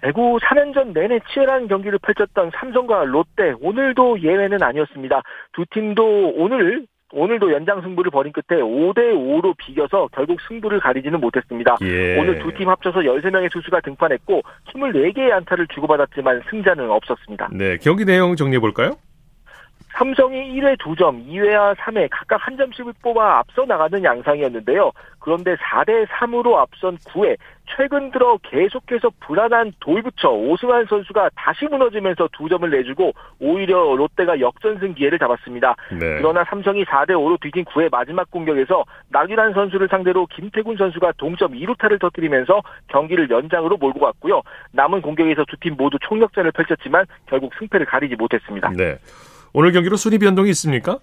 대구 0.01 0.38
4년전 0.40 0.92
내내 0.92 1.18
치열한 1.33 1.66
경기를 1.68 1.99
펼쳤던 1.99 2.53
삼성과 2.55 3.05
롯데 3.07 3.55
오늘도 3.61 4.20
예외는 4.22 4.62
아니었습니다. 4.62 5.22
두 5.53 5.64
팀도 5.70 6.35
오늘 6.37 6.87
오늘도 7.12 7.53
연장 7.53 7.81
승부를 7.83 8.11
벌인 8.11 8.33
끝에 8.33 8.61
5대 8.61 9.12
5로 9.14 9.57
비겨서 9.57 10.09
결국 10.12 10.40
승부를 10.49 10.81
가리지는 10.81 11.21
못했습니다. 11.21 11.77
예. 11.83 12.19
오늘 12.19 12.38
두 12.40 12.51
팀 12.57 12.69
합쳐서 12.69 13.01
13명의 13.01 13.51
투수가 13.53 13.81
등판했고 13.81 14.42
24개의 14.73 15.31
안타를 15.31 15.66
주고받았지만 15.69 16.42
승자는 16.51 16.90
없었습니다. 16.90 17.51
네, 17.53 17.77
경기 17.79 18.05
내용 18.05 18.35
정리해 18.35 18.59
볼까요? 18.59 18.97
삼성이 19.97 20.61
1회 20.61 20.77
2점, 20.79 21.27
2회와 21.27 21.75
3회 21.77 22.09
각각 22.11 22.47
한 22.47 22.57
점씩을 22.57 22.93
뽑아 23.03 23.39
앞서 23.39 23.65
나가는 23.65 24.03
양상이었는데요. 24.05 24.93
그런데 25.19 25.57
4대 25.57 26.07
3으로 26.07 26.57
앞선 26.57 26.99
9회 26.99 27.37
최근 27.77 28.13
들어 28.13 28.39
계속해서 28.43 29.11
불안한 29.21 29.73
돌부처 29.81 30.31
오승환 30.31 30.87
선수가 30.87 31.31
다시 31.35 31.65
무너지면서 31.65 32.29
두 32.33 32.49
점을 32.49 32.69
내주고 32.71 33.13
오히려 33.41 33.97
롯데가 33.97 34.39
역전승 34.39 34.95
기회를 34.95 35.19
잡았습니다. 35.19 35.75
네. 35.91 36.19
그러나 36.19 36.45
삼성이 36.45 36.85
4대 36.85 37.11
5로 37.11 37.41
뒤진 37.41 37.65
9회 37.65 37.91
마지막 37.91 38.31
공격에서 38.31 38.85
낙유란 39.09 39.55
선수를 39.55 39.89
상대로 39.89 40.27
김태군 40.27 40.77
선수가 40.77 41.13
동점 41.17 41.53
2루타를 41.53 42.01
터뜨리면서 42.01 42.63
경기를 42.89 43.31
연장으로 43.31 43.79
몰고 43.79 43.99
갔고요. 44.01 44.43
남은 44.73 45.01
공격에서 45.03 45.45
두 45.45 45.57
팀 45.57 45.75
모두 45.79 45.97
총력전을 46.03 46.53
펼쳤지만 46.53 47.07
결국 47.25 47.51
승패를 47.59 47.87
가리지 47.87 48.15
못했습니다. 48.15 48.71
네. 48.77 48.99
오늘 49.53 49.73
경기로 49.73 49.97
순위 49.97 50.19
변동이 50.19 50.51
있습니까? 50.51 50.99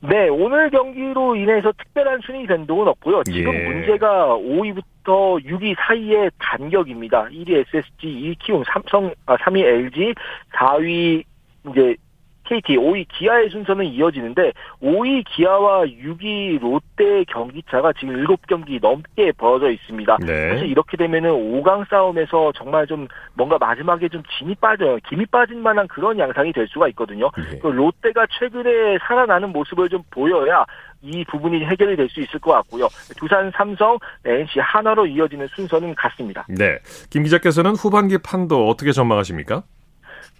네, 0.00 0.28
오늘 0.28 0.70
경기로 0.70 1.34
인해서 1.34 1.72
특별한 1.72 2.20
순위 2.26 2.46
변동은 2.46 2.88
없고요. 2.88 3.22
지금 3.24 3.54
예. 3.54 3.68
문제가 3.68 4.36
5위부터 4.36 5.42
6위 5.44 5.74
사이의 5.78 6.30
간격입니다. 6.38 7.24
1위 7.28 7.64
SSG, 7.68 8.06
2위 8.06 8.38
키움, 8.38 8.62
삼성, 8.70 9.14
아, 9.24 9.36
3위 9.36 9.64
LG, 9.64 10.14
4위 10.52 11.24
이제 11.70 11.96
KT 12.44 12.76
5위 12.76 13.06
기아의 13.08 13.50
순서는 13.50 13.84
이어지는데 13.86 14.52
5위 14.82 15.24
기아와 15.28 15.84
6위 15.84 16.60
롯데 16.60 17.24
경기차가 17.24 17.92
지금 17.98 18.24
7경기 18.24 18.80
넘게 18.80 19.32
벌어져 19.32 19.70
있습니다. 19.70 20.18
네. 20.20 20.50
사실 20.50 20.68
이렇게 20.68 20.96
되면은 20.96 21.30
5강 21.30 21.88
싸움에서 21.88 22.52
정말 22.54 22.86
좀 22.86 23.08
뭔가 23.34 23.58
마지막에 23.58 24.08
좀 24.08 24.22
진이 24.38 24.54
빠져요. 24.56 24.98
김이 25.08 25.26
빠진 25.26 25.60
만한 25.60 25.88
그런 25.88 26.18
양상이 26.18 26.52
될 26.52 26.66
수가 26.68 26.88
있거든요. 26.88 27.30
네. 27.36 27.58
그 27.58 27.68
롯데가 27.68 28.26
최근에 28.38 28.98
살아나는 29.06 29.50
모습을 29.50 29.88
좀 29.88 30.02
보여야 30.10 30.64
이 31.02 31.24
부분이 31.24 31.64
해결이 31.66 31.96
될 31.96 32.08
수 32.08 32.20
있을 32.20 32.38
것 32.38 32.52
같고요. 32.52 32.88
두산, 33.16 33.50
삼성, 33.56 33.98
NC, 34.24 34.60
하나로 34.60 35.06
이어지는 35.06 35.48
순서는 35.48 35.94
같습니다. 35.94 36.46
네. 36.48 36.78
김 37.10 37.24
기자께서는 37.24 37.72
후반기 37.72 38.18
판도 38.18 38.68
어떻게 38.68 38.92
전망하십니까? 38.92 39.64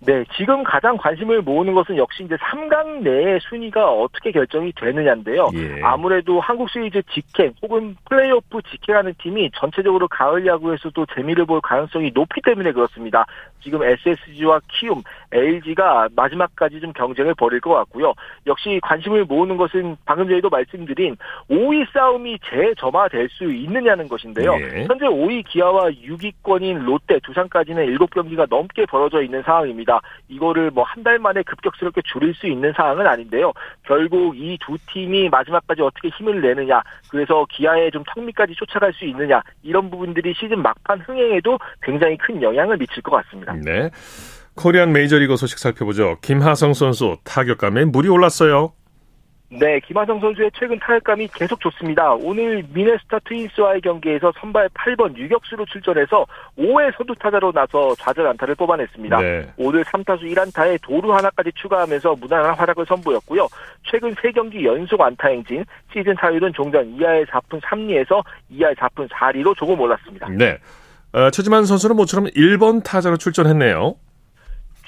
네, 0.00 0.24
지금 0.36 0.62
가장 0.64 0.96
관심을 0.96 1.42
모으는 1.42 1.74
것은 1.74 1.96
역시 1.96 2.24
이제 2.24 2.36
3강 2.36 3.02
내의 3.02 3.40
순위가 3.48 3.90
어떻게 3.90 4.32
결정이 4.32 4.72
되느냐인데요. 4.72 5.48
예. 5.54 5.82
아무래도 5.82 6.40
한국 6.40 6.68
시리즈 6.70 7.02
직행 7.12 7.52
혹은 7.62 7.96
플레이오프 8.08 8.60
직행하는 8.70 9.14
팀이 9.18 9.50
전체적으로 9.54 10.08
가을 10.08 10.46
야구에서도 10.46 11.06
재미를 11.14 11.46
볼 11.46 11.60
가능성이 11.60 12.10
높기 12.14 12.40
때문에 12.42 12.72
그렇습니다. 12.72 13.24
지금 13.62 13.82
SSG와 13.82 14.60
키움, 14.68 15.02
LG가 15.32 16.08
마지막까지 16.14 16.80
좀 16.80 16.92
경쟁을 16.92 17.34
벌일 17.34 17.60
것 17.60 17.72
같고요. 17.72 18.12
역시 18.46 18.78
관심을 18.82 19.24
모으는 19.24 19.56
것은 19.56 19.96
방금 20.04 20.28
전에도 20.28 20.50
말씀드린 20.50 21.16
5위 21.50 21.90
싸움이 21.92 22.38
재점화될 22.50 23.30
수 23.30 23.50
있느냐는 23.50 24.06
것인데요. 24.06 24.54
예. 24.60 24.84
현재 24.84 25.06
5위 25.06 25.44
기아와 25.48 25.90
6위권인 25.90 26.84
롯데, 26.84 27.18
두산까지는 27.20 27.86
7경기가 27.96 28.46
넘게 28.50 28.84
벌어져 28.84 29.22
있는 29.22 29.42
상황입니다. 29.42 29.73
이거를 30.28 30.70
뭐 30.70 30.84
한 30.84 31.02
달 31.02 31.18
만에 31.18 31.42
급격스럽게 31.42 32.02
줄일 32.04 32.34
수 32.34 32.46
있는 32.46 32.72
상황은 32.76 33.06
아닌데요. 33.06 33.52
결국 33.84 34.36
이 34.36 34.56
두 34.64 34.76
팀이 34.92 35.28
마지막까지 35.28 35.82
어떻게 35.82 36.08
힘을 36.08 36.40
내느냐, 36.40 36.82
그래서 37.10 37.46
기아의 37.50 37.90
좀 37.90 38.02
턱밑까지 38.06 38.54
쫓아갈 38.54 38.92
수 38.92 39.04
있느냐, 39.04 39.42
이런 39.62 39.90
부분들이 39.90 40.32
시즌 40.34 40.62
막판 40.62 41.00
흥행에도 41.00 41.58
굉장히 41.82 42.16
큰 42.18 42.40
영향을 42.40 42.76
미칠 42.76 43.02
것 43.02 43.10
같습니다. 43.16 43.54
네. 43.54 43.90
코리안 44.56 44.92
메이저리그 44.92 45.36
소식 45.36 45.58
살펴보죠. 45.58 46.16
김하성 46.22 46.74
선수 46.74 47.16
타격감에 47.24 47.86
물이 47.86 48.08
올랐어요. 48.08 48.72
네, 49.58 49.78
김하성 49.80 50.20
선수의 50.20 50.50
최근 50.58 50.78
타격감이 50.80 51.28
계속 51.28 51.60
좋습니다. 51.60 52.12
오늘 52.14 52.64
미네스타 52.72 53.20
트윈스와의 53.20 53.80
경기에서 53.82 54.32
선발 54.40 54.68
8번 54.70 55.16
유격수로 55.16 55.64
출전해서 55.66 56.26
5회 56.58 56.96
선두 56.96 57.14
타자로 57.14 57.52
나서 57.52 57.94
좌절 57.96 58.26
안타를 58.26 58.56
뽑아냈습니다. 58.56 59.20
네. 59.20 59.46
오늘 59.56 59.84
3타수 59.84 60.22
1안타에 60.22 60.80
도루 60.82 61.14
하나까지 61.14 61.52
추가하면서 61.54 62.16
무난한 62.16 62.54
활약을 62.54 62.84
선보였고요. 62.86 63.46
최근 63.88 64.12
3경기 64.14 64.64
연속 64.64 65.00
안타 65.00 65.28
행진, 65.28 65.64
시즌 65.92 66.14
타율은 66.16 66.52
종전 66.52 66.96
2할 66.96 67.26
4푼 67.26 67.60
3리에서 67.60 68.24
2할 68.50 68.74
4푼 68.76 69.08
4리로 69.08 69.56
조금 69.56 69.80
올랐습니다. 69.80 70.28
네. 70.30 70.58
어, 71.12 71.30
최지만 71.30 71.64
선수는 71.64 71.94
모처럼 71.94 72.26
1번 72.30 72.82
타자로 72.82 73.18
출전했네요. 73.18 73.94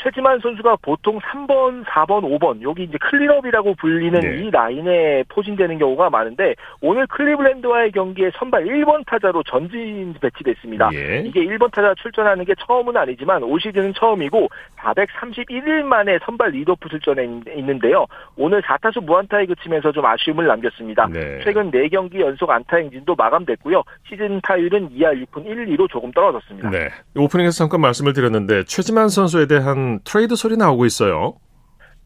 최지만 0.07 0.38
선수가 0.38 0.77
보통 0.83 1.19
3번, 1.19 1.85
4번, 1.85 2.23
5번 2.38 2.62
여기 2.62 2.85
이제 2.85 2.97
클린업이라고 2.99 3.75
불리는 3.75 4.21
네. 4.21 4.37
이 4.37 4.51
라인에 4.53 5.25
포진되는 5.29 5.79
경우가 5.79 6.11
많은데 6.11 6.55
오늘 6.81 7.09
클리블랜드와의 7.09 7.90
경기에 7.90 8.31
선발 8.38 8.66
1번 8.66 9.05
타자로 9.05 9.42
전진 9.42 10.14
배치됐습니다. 10.21 10.90
예. 10.95 11.25
이게 11.27 11.45
1번 11.45 11.73
타자 11.73 11.92
출전하는 12.01 12.45
게 12.45 12.55
처음은 12.55 12.97
아니지만 12.97 13.42
올 13.42 13.61
시즌은 13.61 13.95
처음이고 13.95 14.49
431일 14.79 15.83
만에 15.83 16.21
선발 16.25 16.51
리드오프 16.51 16.88
출전이었는데요. 16.88 18.07
오늘 18.37 18.62
4타수 18.62 19.05
무안타에 19.05 19.47
그치면서 19.47 19.90
좀 19.90 20.07
아쉬움을 20.07 20.47
남겼습니다. 20.47 21.09
네. 21.12 21.40
최근 21.42 21.73
4경기 21.73 22.21
연속 22.21 22.49
안타 22.51 22.77
행진도 22.77 23.16
마감됐고요. 23.16 23.83
시즌 24.09 24.40
타율은 24.42 24.90
2할 24.90 25.27
6푼 25.27 25.47
1, 25.47 25.66
2로 25.77 25.90
조금 25.90 26.12
떨어졌습니다. 26.12 26.71
네. 26.71 26.90
오프닝에서 27.16 27.59
잠깐 27.59 27.81
말씀을 27.81 28.12
드렸는데 28.12 28.62
최지만 28.66 29.09
선수에 29.09 29.47
대한 29.47 29.95
트레이드 30.04 30.37
소리 30.37 30.56
나오고 30.56 30.87
있어요. 30.87 31.35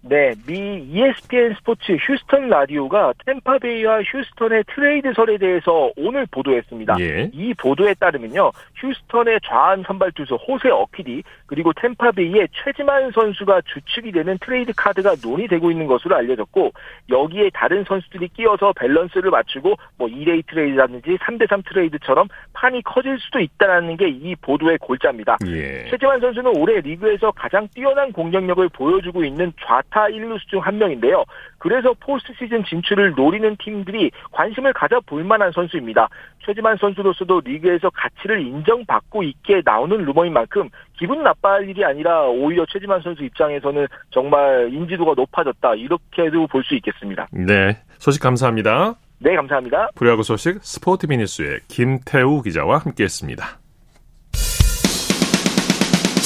네, 0.02 0.32
미 0.46 0.82
ESPN 0.90 1.54
스포츠 1.58 1.92
휴스턴 1.92 2.48
라디오가 2.48 3.12
탬파베이와 3.26 4.02
휴스턴의 4.02 4.64
트레이드설에 4.74 5.36
대해서 5.36 5.90
오늘 5.96 6.26
보도했습니다. 6.30 6.96
예. 7.00 7.30
이 7.34 7.52
보도에 7.54 7.92
따르면요, 7.94 8.50
휴스턴의 8.80 9.40
좌완 9.44 9.84
선발 9.86 10.12
투수 10.12 10.36
호세 10.36 10.70
우르키디 10.70 11.22
그리고 11.46 11.72
탬파베이의 11.74 12.48
최지만 12.64 13.10
선수가 13.12 13.62
주축이 13.66 14.12
되는 14.12 14.38
트레이드 14.38 14.72
카드가 14.76 15.16
논의되고 15.22 15.70
있는 15.70 15.86
것으로 15.86 16.16
알려졌고 16.16 16.72
여기에 17.10 17.50
다른 17.52 17.84
선수들이 17.84 18.28
끼어서 18.28 18.72
밸런스를 18.72 19.30
맞추고 19.30 19.74
뭐 19.98 20.08
2대2 20.08 20.46
트레이드라든지 20.46 21.18
3대3 21.18 21.68
트레이드처럼 21.68 22.28
판이 22.54 22.82
커질 22.82 23.18
수도 23.18 23.40
있다는 23.40 23.96
게 23.96 24.08
이 24.10 24.34
보도의 24.36 24.78
골자입니다. 24.78 25.36
예. 25.46 25.84
최지만 25.88 26.20
선수는 26.20 26.56
올해 26.56 26.80
리그에서 26.80 27.30
가장 27.32 27.68
뛰어난 27.74 28.12
공격력을 28.12 28.68
보여주고 28.70 29.24
있는 29.24 29.52
좌타 29.64 30.06
1루수 30.06 30.46
중 30.48 30.60
한 30.60 30.78
명인데요. 30.78 31.24
그래서 31.58 31.94
포스트 32.00 32.32
시즌 32.38 32.64
진출을 32.64 33.14
노리는 33.16 33.56
팀들이 33.56 34.10
관심을 34.32 34.72
가져 34.72 35.00
볼 35.00 35.24
만한 35.24 35.50
선수입니다. 35.52 36.08
최지만 36.44 36.76
선수로서도 36.76 37.40
리그에서 37.44 37.90
가치를 37.90 38.40
인정 38.40 38.69
받고 38.86 39.22
있기에 39.22 39.62
나오는 39.64 39.96
루머인 40.04 40.32
만큼 40.32 40.68
기분 40.98 41.22
나빠할 41.22 41.68
일이 41.68 41.84
아니라 41.84 42.26
오히려 42.28 42.64
최지만 42.70 43.00
선수 43.02 43.22
입장에서는 43.24 43.86
정말 44.10 44.70
인지도가 44.72 45.12
높아졌다. 45.16 45.74
이렇게도 45.74 46.46
볼 46.46 46.62
수 46.64 46.74
있겠습니다. 46.76 47.26
네. 47.32 47.78
소식 47.98 48.22
감사합니다. 48.22 48.94
네, 49.18 49.34
감사합니다. 49.36 49.90
프로야구 49.94 50.22
소식 50.22 50.58
스포츠 50.62 51.06
미니스의 51.06 51.60
김태우 51.68 52.42
기자와 52.42 52.78
함께했습니다. 52.78 53.44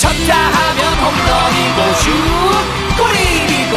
쳤다 0.01 0.35
하면 0.37 0.81
홈런이고 1.01 1.79
슛 2.03 2.11
골이 2.99 3.19
또 3.71 3.77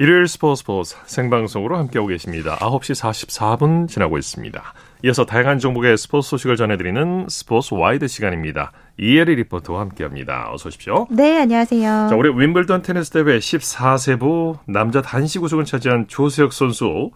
일요일 0.00 0.28
스포츠 0.28 0.60
스포츠 0.60 0.94
생방송으로 1.06 1.76
함께하고 1.76 2.06
계십니다. 2.06 2.56
9시 2.58 2.94
44분 2.94 3.88
지나고 3.88 4.16
있습니다. 4.16 4.62
이어서 5.02 5.26
다양한 5.26 5.58
종목의 5.58 5.98
스포츠 5.98 6.30
소식을 6.30 6.54
전해드리는 6.54 7.26
스포츠 7.28 7.74
와이드 7.74 8.06
시간입니다. 8.06 8.70
이혜리 8.96 9.34
리포터와 9.34 9.80
함께합니다. 9.80 10.52
어서 10.52 10.68
오십시오. 10.68 11.08
네, 11.10 11.40
안녕하세요. 11.40 12.06
자, 12.10 12.14
올해 12.14 12.30
윔블던 12.30 12.82
테니스 12.82 13.10
대회 13.10 13.38
14세부 13.38 14.58
남자 14.66 15.02
단식 15.02 15.42
우승을 15.42 15.64
차지한 15.64 16.06
조세혁 16.06 16.52
선수 16.52 17.10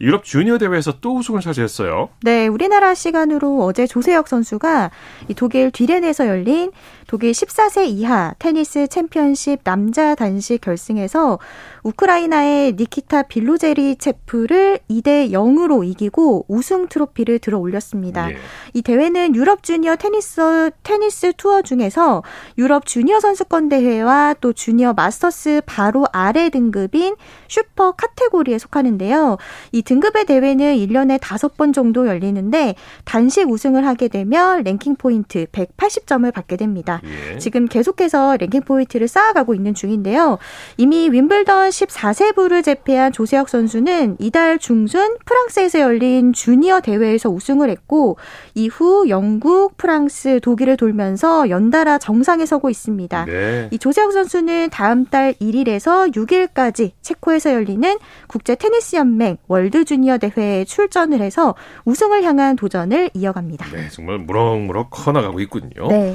유럽 0.00 0.24
주니어 0.24 0.58
대회에서 0.58 1.00
또 1.00 1.16
우승을 1.16 1.40
차지했어요. 1.40 2.08
네, 2.22 2.46
우리나라 2.48 2.94
시간으로 2.94 3.64
어제 3.64 3.86
조세혁 3.86 4.28
선수가 4.28 4.90
독일 5.36 5.70
뒤렌에서 5.70 6.26
열린 6.26 6.72
독일 7.06 7.32
14세 7.32 7.86
이하 7.88 8.34
테니스 8.38 8.86
챔피언십 8.88 9.64
남자 9.64 10.14
단식 10.14 10.60
결승에서 10.60 11.38
우크라이나의 11.82 12.72
니키타 12.72 13.24
빌로제르체프를 13.24 14.78
2대 14.88 15.30
0으로 15.30 15.86
이기고 15.86 16.46
우승 16.48 16.88
트로피를 16.88 17.38
들어 17.38 17.58
올렸습니다. 17.58 18.28
네. 18.28 18.36
이 18.72 18.82
대회는 18.82 19.34
유럽 19.34 19.62
주니어 19.62 19.96
테니스 19.96 20.70
테니스 20.82 21.34
투어 21.36 21.62
중에서 21.62 22.22
유럽 22.56 22.86
주니어 22.86 23.20
선수권 23.20 23.68
대회와 23.68 24.36
또 24.40 24.52
주니어 24.52 24.94
마스터스 24.94 25.62
바로 25.66 26.06
아래 26.12 26.48
등급인 26.50 27.16
슈퍼 27.48 27.92
카테고리에 27.92 28.58
속하는데요. 28.58 29.36
이 29.72 29.81
등급의 29.84 30.26
대회는 30.26 30.76
1년에 30.76 31.18
5번 31.18 31.72
정도 31.72 32.06
열리는데 32.06 32.74
단식 33.04 33.48
우승을 33.48 33.86
하게 33.86 34.08
되면 34.08 34.62
랭킹 34.62 34.96
포인트 34.96 35.46
180점을 35.46 36.32
받게 36.32 36.56
됩니다. 36.56 37.00
예. 37.04 37.38
지금 37.38 37.66
계속해서 37.66 38.36
랭킹 38.36 38.62
포인트를 38.62 39.08
쌓아가고 39.08 39.54
있는 39.54 39.74
중인데요. 39.74 40.38
이미 40.76 41.08
윔블던 41.10 41.70
14세부를 41.70 42.64
제패한 42.64 43.12
조세혁 43.12 43.48
선수는 43.48 44.16
이달 44.18 44.58
중순 44.58 45.16
프랑스에서 45.24 45.80
열린 45.80 46.32
주니어 46.32 46.80
대회에서 46.80 47.28
우승을 47.30 47.70
했고 47.70 48.16
이후 48.54 49.08
영국, 49.08 49.76
프랑스, 49.76 50.40
독일을 50.40 50.76
돌면서 50.76 51.48
연달아 51.48 51.98
정상에 51.98 52.46
서고 52.46 52.70
있습니다. 52.70 53.24
네. 53.26 53.68
이 53.70 53.78
조세혁 53.78 54.12
선수는 54.12 54.70
다음 54.70 55.04
달 55.06 55.34
1일에서 55.34 56.14
6일까지 56.14 56.92
체코에서 57.02 57.52
열리는 57.52 57.98
국제 58.26 58.54
테니스 58.54 58.96
연맹 58.96 59.38
월드 59.48 59.71
주니어 59.84 60.18
대회에 60.18 60.64
출전을 60.64 61.20
해서 61.20 61.54
우승을 61.84 62.22
향한 62.22 62.56
도전을 62.56 63.10
이어갑니다. 63.14 63.66
네, 63.72 63.88
정말 63.90 64.18
무럭무럭 64.18 64.90
커나가고 64.90 65.40
있군요. 65.40 65.88
네. 65.88 66.14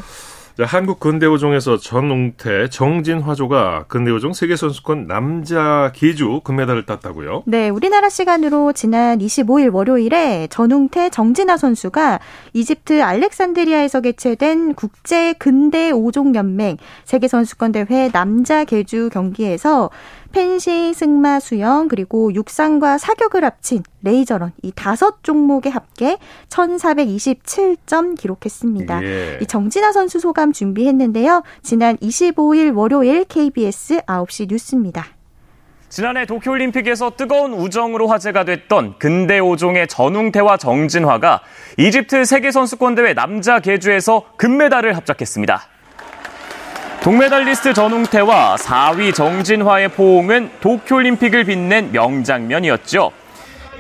한국 0.66 1.00
근대오종에서 1.00 1.78
전웅태, 1.78 2.70
정진화조가 2.70 3.86
근대오종 3.88 4.34
세계선수권 4.34 5.06
남자 5.06 5.92
기주 5.94 6.42
금메달을 6.44 6.88
땄다고요? 6.88 7.44
네, 7.46 7.70
우리나라 7.70 8.10
시간으로 8.10 8.74
지난 8.74 9.20
25일 9.20 9.72
월요일에 9.72 10.48
전웅태, 10.50 11.12
정진화 11.12 11.58
선수가 11.58 12.20
이집트 12.54 13.04
알렉산드리아에서 13.04 14.02
개최된 14.02 14.74
국제 14.74 15.34
근대오종 15.34 16.34
연맹 16.34 16.78
세계선수권 17.06 17.74
대회 17.74 18.10
남자 18.12 18.66
계주 18.66 19.12
경기에서 19.14 19.92
펜싱, 20.32 20.94
승마, 20.94 21.40
수영, 21.40 21.88
그리고 21.88 22.34
육상과 22.34 22.98
사격을 22.98 23.44
합친 23.44 23.84
레이저런 24.04 24.52
이 24.62 24.72
다섯 24.76 25.24
종목의 25.24 25.72
합계 25.72 26.18
1427점 26.50 28.18
기록했습니다. 28.18 29.04
예. 29.04 29.40
이 29.42 29.46
정진아 29.46 29.92
선수 29.92 30.20
소감 30.20 30.52
준비했는데요. 30.52 31.44
지난 31.64 31.98
25일 31.98 32.76
월요일 32.76 33.26
KBS 33.26 34.02
9시 34.02 34.50
뉴스입니다. 34.50 35.06
지난해 35.90 36.26
도쿄올림픽에서 36.26 37.12
뜨거운 37.16 37.54
우정으로 37.54 38.08
화제가 38.08 38.44
됐던 38.44 39.00
근대 39.00 39.40
5종의 39.40 39.88
전웅태와 39.88 40.58
정진화가 40.58 41.42
이집트 41.78 42.26
세계선수권대회 42.26 43.14
남자 43.14 43.60
계주에서 43.60 44.26
금메달을 44.36 44.98
합작했습니다. 44.98 45.77
동메달리스트 47.08 47.74
전웅태와 47.74 48.58
4위 48.58 49.16
정진화의 49.16 49.88
포옹은 49.94 50.50
도쿄올림픽을 50.60 51.46
빛낸 51.46 51.94
명장면이었죠. 51.94 53.12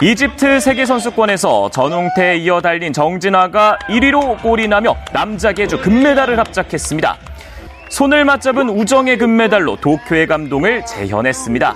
이집트 0.02 0.62
세계선수권에서 0.62 1.70
전웅태에 1.72 2.38
이어 2.38 2.62
달린 2.62 2.94
정진화가 2.94 3.80
1위로 3.90 4.42
골이 4.42 4.70
나며 4.70 4.96
남자 5.12 5.52
계주 5.52 5.82
금메달을 5.82 6.40
합작했습니다. 6.40 7.18
손을 7.90 8.24
맞잡은 8.24 8.70
우정의 8.70 9.18
금메달로 9.18 9.76
도쿄의 9.82 10.26
감동을 10.26 10.86
재현했습니다. 10.86 11.76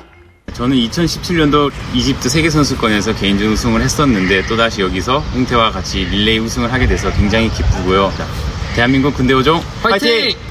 저는 0.53 0.77
2017년도 0.77 1.69
이집트 1.93 2.29
세계선수권에서 2.29 3.15
개인전 3.15 3.49
우승을 3.49 3.81
했었는데 3.81 4.43
또다시 4.43 4.83
여기서 4.83 5.19
홍태와 5.19 5.71
같이 5.71 6.05
릴레이 6.05 6.39
우승을 6.39 6.71
하게 6.71 6.87
돼서 6.87 7.11
굉장히 7.11 7.49
기쁘고요. 7.49 8.09
대한민국 8.73 9.13
근대오종 9.15 9.61
화이팅! 9.83 10.50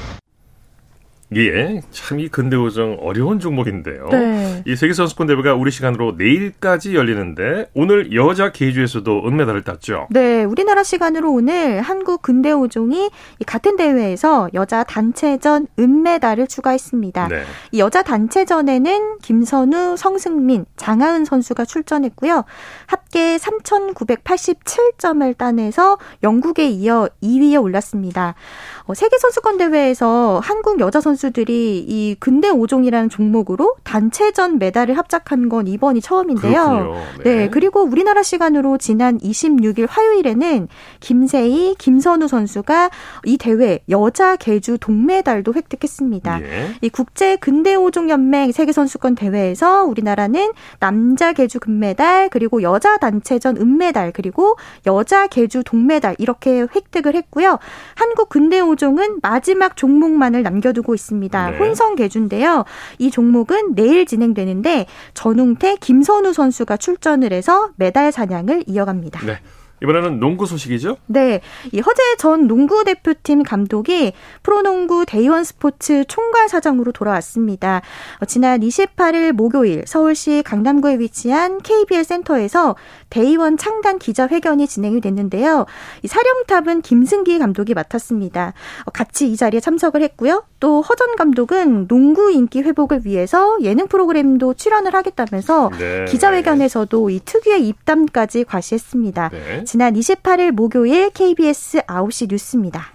예, 1.35 1.81
참 1.91 2.19
이 2.19 2.27
근대오정 2.27 2.97
어려운 3.01 3.39
종목인데요. 3.39 4.09
네. 4.11 4.63
이 4.67 4.75
세계선수권 4.75 5.27
대회가 5.27 5.53
우리 5.55 5.71
시간으로 5.71 6.13
내일까지 6.17 6.93
열리는데 6.93 7.69
오늘 7.73 8.13
여자 8.13 8.51
계주에서도 8.51 9.23
은메달을 9.25 9.63
땄죠. 9.63 10.07
네, 10.11 10.43
우리나라 10.43 10.83
시간으로 10.83 11.31
오늘 11.31 11.79
한국 11.81 12.21
근대오종이 12.21 13.09
같은 13.47 13.77
대회에서 13.77 14.49
여자 14.53 14.83
단체전 14.83 15.67
은메달을 15.79 16.47
추가했습니다. 16.47 17.29
네. 17.29 17.43
이 17.71 17.79
여자 17.79 18.03
단체전에는 18.03 19.19
김선우, 19.19 19.95
성승민, 19.97 20.65
장하은 20.75 21.23
선수가 21.23 21.63
출전했고요. 21.63 22.43
합계 22.87 23.37
3,987점을 23.37 25.37
따내서 25.37 25.97
영국에 26.23 26.67
이어 26.69 27.07
2위에 27.23 27.61
올랐습니다. 27.61 28.35
어, 28.83 28.93
세계 28.93 29.17
선수권 29.17 29.57
대회에서 29.57 30.41
한국 30.43 30.81
여자 30.81 30.99
선수 30.99 31.20
들이 31.29 31.85
이 31.87 32.15
근대 32.19 32.49
5종이라는 32.49 33.09
종목으로 33.09 33.75
단체전 33.83 34.57
메달을 34.59 34.97
합작한 34.97 35.47
건 35.49 35.67
이번이 35.67 36.01
처음인데요. 36.01 36.95
네. 37.23 37.35
네. 37.35 37.49
그리고 37.49 37.83
우리나라 37.83 38.23
시간으로 38.23 38.77
지난 38.77 39.19
26일 39.19 39.85
화요일에는 39.87 40.67
김세희, 40.99 41.75
김선우 41.77 42.27
선수가 42.27 42.89
이 43.25 43.37
대회 43.37 43.79
여자 43.89 44.35
계주 44.35 44.79
동메달도 44.79 45.53
획득했습니다. 45.53 46.41
예. 46.41 46.71
이 46.81 46.89
국제 46.89 47.35
근대 47.35 47.75
5종 47.75 48.09
연맹 48.09 48.51
세계 48.51 48.71
선수권 48.71 49.15
대회에서 49.15 49.85
우리나라는 49.85 50.51
남자 50.79 51.33
계주 51.33 51.59
금메달 51.59 52.29
그리고 52.29 52.63
여자 52.63 52.97
단체전 52.97 53.57
은메달 53.57 54.11
그리고 54.13 54.55
여자 54.87 55.27
계주 55.27 55.63
동메달 55.63 56.15
이렇게 56.17 56.65
획득을 56.75 57.15
했고요. 57.15 57.59
한국 57.95 58.29
근대 58.29 58.59
5종은 58.59 59.19
마지막 59.21 59.77
종목만을 59.77 60.43
남겨두고 60.43 60.95
있습니다. 60.95 61.10
네. 61.51 61.57
혼성 61.57 61.95
개주인데요. 61.95 62.65
이 62.97 63.11
종목은 63.11 63.75
내일 63.75 64.05
진행되는데 64.05 64.85
전웅태, 65.13 65.77
김선우 65.77 66.33
선수가 66.33 66.77
출전을 66.77 67.33
해서 67.33 67.69
메달 67.75 68.11
사냥을 68.11 68.63
이어갑니다. 68.67 69.25
네. 69.25 69.39
이번에는 69.81 70.19
농구 70.19 70.45
소식이죠? 70.45 70.97
네. 71.07 71.41
이 71.71 71.79
허재 71.79 72.15
전 72.17 72.47
농구 72.47 72.83
대표팀 72.83 73.43
감독이 73.43 74.13
프로농구 74.43 75.05
대의원 75.07 75.43
스포츠 75.43 76.05
총괄 76.07 76.47
사장으로 76.49 76.91
돌아왔습니다. 76.91 77.81
어, 78.19 78.25
지난 78.25 78.61
28일 78.61 79.31
목요일 79.31 79.83
서울시 79.87 80.43
강남구에 80.43 80.99
위치한 80.99 81.59
KBL 81.61 82.03
센터에서 82.03 82.75
대의원 83.09 83.57
창단 83.57 83.97
기자회견이 83.97 84.67
진행이 84.67 85.01
됐는데요. 85.01 85.65
이 86.03 86.07
사령탑은 86.07 86.81
김승기 86.81 87.39
감독이 87.39 87.73
맡았습니다. 87.73 88.53
어, 88.85 88.91
같이 88.91 89.31
이 89.31 89.35
자리에 89.35 89.59
참석을 89.59 90.03
했고요. 90.03 90.43
또 90.59 90.81
허전 90.81 91.15
감독은 91.15 91.87
농구 91.87 92.31
인기 92.31 92.61
회복을 92.61 93.01
위해서 93.03 93.57
예능 93.61 93.87
프로그램도 93.87 94.53
출연을 94.53 94.93
하겠다면서 94.93 95.71
네. 95.79 96.05
기자회견에서도 96.05 97.09
이 97.09 97.19
특유의 97.25 97.67
입담까지 97.67 98.43
과시했습니다. 98.43 99.29
네. 99.29 99.63
지난 99.71 99.93
28일 99.93 100.51
목요일 100.51 101.09
KBS 101.11 101.83
9시 101.83 102.27
뉴스입니다. 102.29 102.91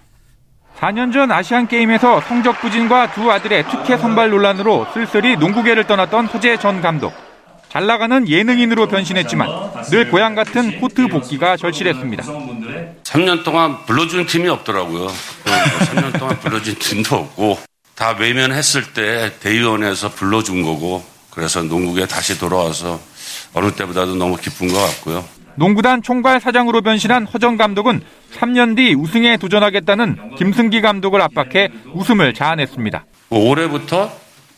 4년 0.77 1.11
전 1.11 1.31
아시안 1.31 1.67
게임에서 1.67 2.21
성적 2.21 2.61
부진과 2.61 3.13
두 3.13 3.31
아들의 3.31 3.65
특혜 3.71 3.97
선발 3.97 4.29
논란으로 4.29 4.85
쓸쓸히 4.93 5.37
농구계를 5.37 5.87
떠났던 5.87 6.27
허재 6.27 6.59
전 6.59 6.79
감독. 6.79 7.13
잘 7.69 7.87
나가는 7.87 8.29
예능인으로 8.29 8.87
변신했지만 8.89 9.49
늘 9.89 10.11
고향 10.11 10.35
같은 10.35 10.79
코트 10.79 11.07
복귀가 11.07 11.57
절실했습니다. 11.57 12.23
3년 13.01 13.43
동안 13.43 13.83
불러준 13.87 14.27
팀이 14.27 14.47
없더라고요. 14.47 15.07
3년 15.07 16.19
동안 16.19 16.37
불러준 16.41 16.75
팀도 16.75 17.15
없고 17.15 17.57
다 17.95 18.15
외면했을 18.19 18.93
때 18.93 19.33
대의원에서 19.39 20.09
불러준 20.09 20.61
거고 20.61 21.03
그래서 21.31 21.63
농구에 21.63 22.05
다시 22.05 22.37
돌아와서 22.37 22.99
어느 23.55 23.71
때보다도 23.71 24.13
너무 24.13 24.37
기쁜 24.37 24.67
것 24.67 24.77
같고요. 24.77 25.36
농구단 25.57 26.01
총괄 26.01 26.39
사장으로 26.39 26.81
변신한 26.81 27.25
허정 27.25 27.57
감독은 27.57 28.01
3년 28.39 28.75
뒤 28.75 28.93
우승에 28.93 29.37
도전하겠다는 29.37 30.35
김승기 30.37 30.81
감독을 30.81 31.21
압박해 31.21 31.69
웃음을 31.93 32.33
자아냈습니다. 32.33 33.05
뭐 33.29 33.49
올해부터 33.49 34.11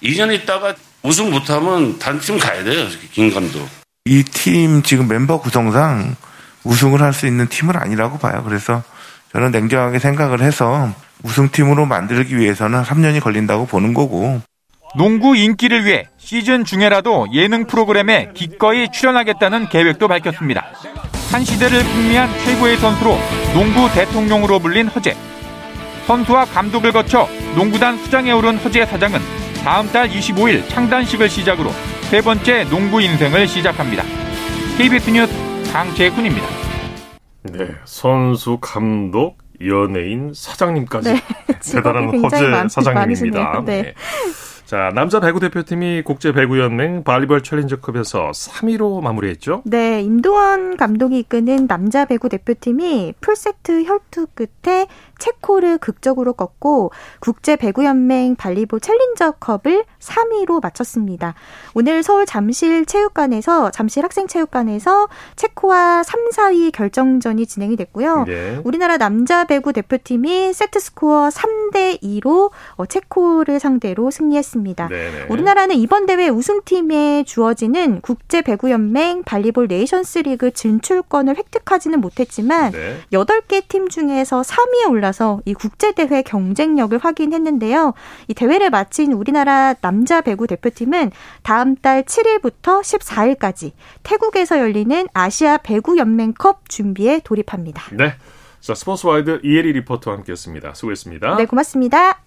2년 0.03 0.33
있다가 0.33 0.75
우승 1.03 1.31
못하면 1.31 1.97
단팀 1.99 2.37
가야 2.37 2.63
돼요, 2.63 2.85
김 3.11 3.33
감독. 3.33 3.67
이 4.05 4.23
팀 4.23 4.83
지금 4.83 5.07
멤버 5.07 5.39
구성상 5.39 6.15
우승을 6.63 7.01
할 7.01 7.13
수 7.13 7.25
있는 7.27 7.47
팀은 7.47 7.75
아니라고 7.75 8.17
봐요. 8.17 8.43
그래서 8.45 8.83
저는 9.31 9.51
냉정하게 9.51 9.99
생각을 9.99 10.41
해서 10.41 10.93
우승팀으로 11.23 11.85
만들기 11.85 12.37
위해서는 12.37 12.83
3년이 12.83 13.21
걸린다고 13.21 13.67
보는 13.67 13.93
거고. 13.93 14.41
농구 14.95 15.35
인기를 15.35 15.85
위해 15.85 16.07
시즌 16.17 16.65
중에라도 16.65 17.27
예능 17.33 17.67
프로그램에 17.67 18.31
기꺼이 18.33 18.91
출연하겠다는 18.91 19.69
계획도 19.69 20.07
밝혔습니다. 20.07 20.65
한 21.31 21.43
시대를 21.43 21.83
풍미한 21.83 22.29
최고의 22.39 22.77
선수로 22.77 23.15
농구 23.53 23.91
대통령으로 23.93 24.59
불린 24.59 24.87
허재. 24.87 25.15
선수와 26.07 26.45
감독을 26.45 26.91
거쳐 26.91 27.27
농구단 27.55 27.97
수장에 27.97 28.31
오른 28.31 28.57
허재 28.57 28.85
사장은 28.85 29.19
다음 29.63 29.87
달 29.91 30.09
25일 30.09 30.67
창단식을 30.69 31.29
시작으로 31.29 31.69
세 32.09 32.21
번째 32.21 32.63
농구 32.69 32.99
인생을 32.99 33.47
시작합니다. 33.47 34.03
KBS 34.77 35.11
뉴스 35.11 35.33
강재훈입니다. 35.71 36.47
네, 37.43 37.67
선수, 37.85 38.57
감독, 38.59 39.37
연예인, 39.63 40.31
사장님까지 40.33 41.13
네, 41.13 41.21
대단한 41.61 42.23
허재 42.23 42.69
사장님입니다. 42.69 43.61
네. 43.65 43.81
네. 43.83 43.93
자, 44.69 44.91
남자 44.93 45.19
배구 45.19 45.39
대표팀이 45.39 46.03
국제 46.03 46.31
배구 46.31 46.59
연맹 46.59 47.03
발리볼 47.03 47.41
챌린저컵에서 47.41 48.29
3위로 48.29 49.01
마무리했죠? 49.01 49.63
네, 49.65 50.03
임도원 50.03 50.77
감독이 50.77 51.17
이끄는 51.17 51.65
남자 51.65 52.05
배구 52.05 52.29
대표팀이 52.29 53.15
풀세트 53.19 53.85
혈투 53.85 54.27
끝에 54.35 54.85
체코를 55.19 55.77
극적으로 55.77 56.33
꺾고 56.33 56.91
국제 57.19 57.55
배구 57.55 57.85
연맹 57.85 58.35
발리볼 58.35 58.79
챌린저컵을 58.79 59.85
3위로 59.99 60.61
마쳤습니다. 60.61 61.35
오늘 61.73 62.01
서울 62.03 62.25
잠실 62.25 62.85
체육관에서 62.85 63.71
잠실 63.71 64.03
학생 64.03 64.27
체육관에서 64.27 65.07
체코와 65.35 66.03
3, 66.03 66.29
4위 66.29 66.71
결정전이 66.71 67.45
진행이 67.45 67.75
됐고요. 67.75 68.23
네. 68.25 68.61
우리나라 68.63 68.97
남자 68.97 69.45
배구 69.45 69.73
대표팀이 69.73 70.53
세트 70.53 70.79
스코어 70.79 71.29
3대 71.29 72.01
2로 72.01 72.51
어, 72.75 72.85
체코를 72.85 73.59
상대로 73.59 74.09
승리했습니다. 74.11 74.87
네 74.87 75.11
네. 75.11 75.25
우리나라는 75.29 75.75
이번 75.75 76.05
대회 76.05 76.29
우승팀에 76.29 77.23
주어지는 77.25 78.01
국제 78.01 78.41
배구 78.41 78.71
연맹 78.71 79.23
발리볼 79.23 79.67
네이션스 79.67 80.19
리그 80.19 80.51
진출권을 80.51 81.35
획득하지는 81.37 81.99
못했지만 81.99 82.71
네. 82.71 82.97
8개 83.11 83.67
팀 83.67 83.89
중에서 83.89 84.41
3위에 84.41 84.89
올라 84.89 85.08
올라서 85.09 85.41
이 85.45 85.53
국제대회 85.53 86.21
경쟁력을 86.21 86.97
확인했는데요. 86.97 87.93
이 88.27 88.33
대회를 88.33 88.69
마친 88.69 89.11
우리나라 89.13 89.73
남자 89.73 90.21
배구 90.21 90.47
대표팀은 90.47 91.11
다음 91.43 91.75
달 91.75 92.03
7일부터 92.03 92.81
14일까지 92.81 93.71
태국에서 94.03 94.59
열리는 94.59 95.07
아시아 95.13 95.57
배구 95.57 95.97
연맹컵 95.97 96.69
준비에 96.69 97.21
돌입합니다. 97.23 97.83
네. 97.93 98.13
자, 98.61 98.75
스포츠 98.75 99.07
와이드 99.07 99.41
이혜리 99.43 99.73
리포터와 99.73 100.17
함께 100.17 100.31
했습니다. 100.31 100.73
수고했습니다. 100.73 101.37
네, 101.37 101.45
고맙습니다. 101.45 102.21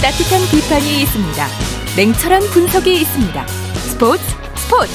따뜻한 0.00 0.40
비판이 0.50 1.02
있습니다. 1.02 1.67
냉철한 1.98 2.42
분석이 2.54 2.92
있습니다. 2.94 3.46
스포츠 3.48 4.22
스포츠 4.54 4.92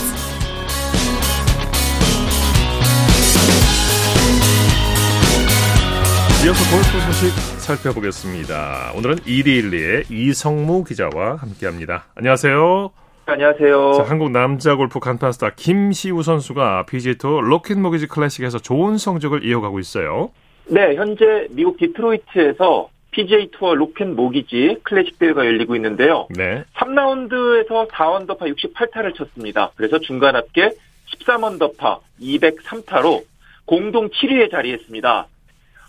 이어서 6.45 6.63
골프 6.71 7.05
소식 7.11 7.59
살펴보겠습니다. 7.59 8.93
오늘은 8.95 9.17
이데일리의 9.25 10.03
이석무 10.09 10.85
기자와 10.85 11.35
함께합니다. 11.41 12.05
안녕하세요. 12.15 12.91
안녕하세요. 13.25 13.93
자, 13.97 14.03
한국 14.03 14.31
남자 14.31 14.77
골프 14.77 15.01
간판 15.01 15.33
스타 15.33 15.49
김시우 15.49 16.23
선수가 16.23 16.85
PGA 16.85 17.17
투어 17.17 17.41
로켓 17.41 17.77
모기지 17.77 18.07
클래식에서 18.07 18.59
좋은 18.59 18.97
성적을 18.97 19.43
이어가고 19.43 19.79
있어요. 19.79 20.31
네, 20.67 20.95
현재 20.95 21.47
미국 21.51 21.75
디트로이트에서 21.75 22.93
PGA 23.13 23.49
투어 23.51 23.75
로켓 23.75 24.07
모기지 24.07 24.77
클래식 24.83 25.19
대회가 25.19 25.45
열리고 25.45 25.75
있는데요. 25.75 26.27
네. 26.35 26.63
3라운드에서 26.75 27.89
4언더파 27.89 28.41
68타를 28.41 29.15
쳤습니다. 29.15 29.71
그래서 29.75 29.99
중간 29.99 30.35
합계 30.35 30.71
13언더파 31.15 31.99
203타로 32.19 33.23
공동 33.65 34.09
7위에 34.09 34.51
자리했습니다. 34.51 35.27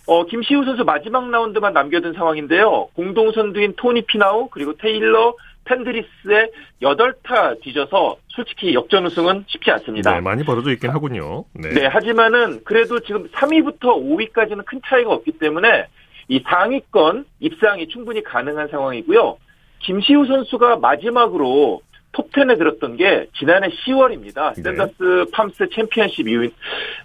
어, 0.07 0.27
김시우 0.27 0.65
선수 0.65 0.85
마지막 0.85 1.29
라운드만 1.31 1.73
남겨둔 1.73 2.13
상황인데요. 2.13 2.89
공동 2.95 3.33
선두인 3.33 3.75
토니 3.77 4.03
피나우 4.03 4.49
그리고 4.51 4.77
테일러 4.77 5.35
펜드리스의 5.65 6.51
8타 6.83 7.61
뒤져서 7.63 8.19
솔직히 8.29 8.75
역전 8.75 9.07
우승은 9.07 9.45
쉽지 9.49 9.71
않습니다. 9.71 10.13
네, 10.13 10.21
많이 10.21 10.45
벌어져 10.45 10.71
있긴 10.73 10.91
하군요. 10.91 11.45
네. 11.55 11.71
네, 11.71 11.87
하지만은 11.87 12.63
그래도 12.65 13.01
지금 13.01 13.27
3위부터 13.29 13.81
5위까지는 13.81 14.67
큰 14.67 14.81
차이가 14.87 15.13
없기 15.13 15.39
때문에 15.39 15.87
이 16.29 16.43
상위권 16.47 17.27
입상이 17.41 17.89
충분히 17.89 18.23
가능한 18.23 18.69
상황이고요. 18.69 19.39
김시우 19.81 20.27
선수가 20.27 20.77
마지막으로 20.77 21.83
톱10에 22.13 22.57
들었던 22.57 22.97
게 22.97 23.27
지난해 23.37 23.69
10월입니다. 23.69 24.55
샌더슨 24.55 24.95
네. 25.03 25.25
팜스 25.33 25.69
챔피언십 25.71 26.29
이후, 26.29 26.49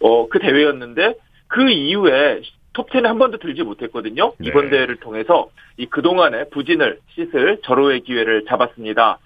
어, 0.01 0.27
그 0.29 0.39
대회였는데 0.39 1.15
그 1.47 1.69
이후에 1.69 2.41
톱10에 2.73 3.03
한 3.03 3.17
번도 3.17 3.39
들지 3.39 3.63
못했거든요. 3.63 4.33
네. 4.37 4.47
이번 4.47 4.69
대회를 4.69 4.97
통해서 4.97 5.49
이 5.77 5.87
그동안의 5.87 6.49
부진을 6.51 6.99
씻을 7.15 7.59
절호의 7.63 8.01
기회를 8.01 8.45
잡았습니다. 8.45 9.19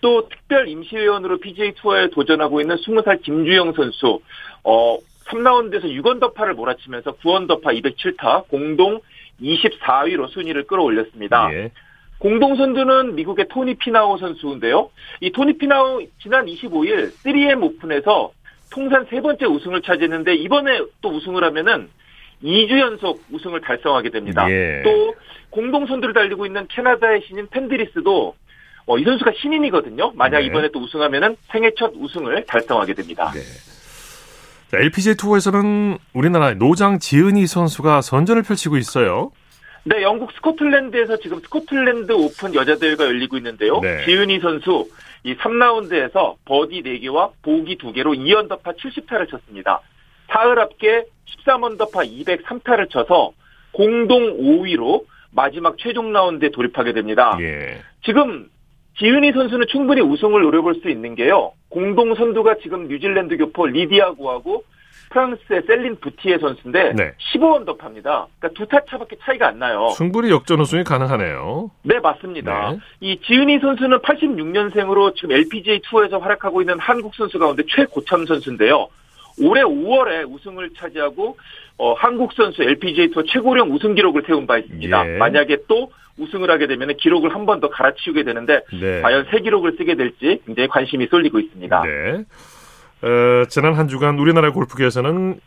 또 0.00 0.28
특별 0.28 0.68
임시회원으로 0.68 1.38
PGA 1.38 1.72
투어에 1.74 2.08
도전하고 2.08 2.60
있는 2.60 2.76
20살 2.76 3.22
김주형 3.22 3.74
선수, 3.74 4.20
어, 4.64 4.98
3라운드에서 5.26 5.84
6언더파를 5.84 6.54
몰아치면서 6.54 7.12
9언더파 7.16 7.70
207타, 7.72 8.48
공동 8.48 9.00
24위로 9.42 10.28
순위를 10.30 10.66
끌어올렸습니다. 10.66 11.50
예. 11.52 11.70
공동 12.18 12.54
선두는 12.54 13.14
미국의 13.14 13.48
토니 13.48 13.74
피나우 13.76 14.18
선수인데요. 14.18 14.90
이 15.20 15.32
토니 15.32 15.56
피나우 15.56 16.04
지난 16.22 16.46
25일 16.46 17.12
3M 17.24 17.62
오픈에서 17.62 18.32
통산 18.70 19.06
세 19.06 19.20
번째 19.20 19.46
우승을 19.46 19.82
차지했는데 19.82 20.34
이번에 20.34 20.80
또 21.00 21.10
우승을 21.10 21.42
하면은 21.44 21.88
2주 22.42 22.78
연속 22.78 23.22
우승을 23.32 23.60
달성하게 23.62 24.10
됩니다. 24.10 24.50
예. 24.50 24.82
또 24.82 25.14
공동 25.50 25.86
선두를 25.86 26.14
달리고 26.14 26.46
있는 26.46 26.66
캐나다의 26.68 27.22
신인 27.26 27.48
펜드리스도 27.48 28.34
어, 28.86 28.98
이 28.98 29.04
선수가 29.04 29.32
신인이거든요. 29.40 30.12
만약 30.14 30.40
네. 30.40 30.46
이번에 30.46 30.68
또 30.72 30.80
우승하면은 30.80 31.36
생애 31.48 31.70
첫 31.76 31.92
우승을 31.94 32.44
달성하게 32.46 32.94
됩니다. 32.94 33.30
네. 33.32 33.40
자, 34.70 34.78
LPGA 34.78 35.16
투어에서는 35.16 35.98
우리나라의 36.14 36.54
노장 36.54 37.00
지은이 37.00 37.48
선수가 37.48 38.02
선전을 38.02 38.44
펼치고 38.44 38.76
있어요. 38.76 39.32
네, 39.82 40.02
영국 40.02 40.30
스코틀랜드에서 40.32 41.16
지금 41.16 41.40
스코틀랜드 41.40 42.12
오픈 42.12 42.54
여자 42.54 42.76
대회가 42.76 43.04
열리고 43.04 43.36
있는데요. 43.38 43.80
네. 43.80 44.04
지은희 44.04 44.38
선수 44.38 44.88
이 45.24 45.34
3라운드에서 45.34 46.36
버디 46.44 46.82
4개와 46.82 47.32
보기 47.42 47.78
2개로 47.78 48.16
2언더파 48.16 48.76
70타를 48.76 49.28
쳤습니다. 49.28 49.80
사흘 50.28 50.60
합계 50.60 51.04
13언더파 51.26 52.08
203타를 52.24 52.90
쳐서 52.90 53.32
공동 53.72 54.38
5위로 54.38 55.04
마지막 55.32 55.78
최종 55.78 56.12
라운드에 56.12 56.50
돌입하게 56.50 56.92
됩니다. 56.92 57.36
예. 57.40 57.80
지금 58.04 58.48
지은희 59.00 59.32
선수는 59.32 59.66
충분히 59.68 60.02
우승을 60.02 60.42
노려볼 60.42 60.76
수 60.82 60.90
있는 60.90 61.14
게요. 61.14 61.52
공동 61.70 62.14
선두가 62.14 62.56
지금 62.62 62.86
뉴질랜드 62.88 63.36
교포 63.38 63.66
리디아고하고 63.66 64.62
프랑스의 65.10 65.62
셀린 65.66 65.96
부티에 66.00 66.38
선수인데 66.38 66.92
네. 66.92 67.12
15언더파입니다. 67.34 68.26
그러니까 68.38 68.48
두 68.54 68.66
타 68.66 68.78
차밖에 68.88 69.16
차이가 69.22 69.48
안 69.48 69.58
나요. 69.58 69.88
충분히 69.96 70.30
역전 70.30 70.60
우승이 70.60 70.84
가능하네요. 70.84 71.70
네, 71.82 71.98
맞습니다. 71.98 72.72
네. 72.72 72.78
이 73.00 73.18
지은이 73.20 73.58
선수는 73.58 73.98
86년생으로 74.00 75.16
지금 75.16 75.32
LPGA 75.32 75.80
투어에서 75.88 76.18
활약하고 76.18 76.60
있는 76.60 76.78
한국 76.78 77.14
선수 77.16 77.38
가운데 77.38 77.64
최고참 77.68 78.26
선수인데요. 78.26 78.86
올해 79.42 79.62
5월에 79.62 80.30
우승을 80.30 80.70
차지하고 80.76 81.36
어, 81.78 81.94
한국 81.94 82.32
선수 82.34 82.62
LPGA 82.62 83.10
투어 83.10 83.22
최고령 83.24 83.72
우승 83.72 83.94
기록을 83.94 84.22
세운 84.26 84.46
바 84.46 84.58
있습니다. 84.58 85.14
예. 85.14 85.16
만약에 85.16 85.56
또 85.66 85.90
우승을 86.20 86.50
하게 86.50 86.66
되면 86.66 86.96
기록을 86.96 87.34
한 87.34 87.46
번 87.46 87.60
더 87.60 87.68
갈아치우게 87.70 88.22
되는데 88.24 88.62
네. 88.72 89.00
과연 89.02 89.26
새 89.30 89.40
기록을 89.40 89.74
쓰게 89.78 89.94
될지 89.96 90.40
굉장히 90.46 90.68
관심이 90.68 91.06
쏠리고 91.10 91.40
있습니다. 91.40 91.82
네. 91.82 92.24
어, 93.02 93.44
지난 93.48 93.74
한 93.74 93.88
주간 93.88 94.18
우리나라 94.18 94.52
골프계에서는 94.52 95.40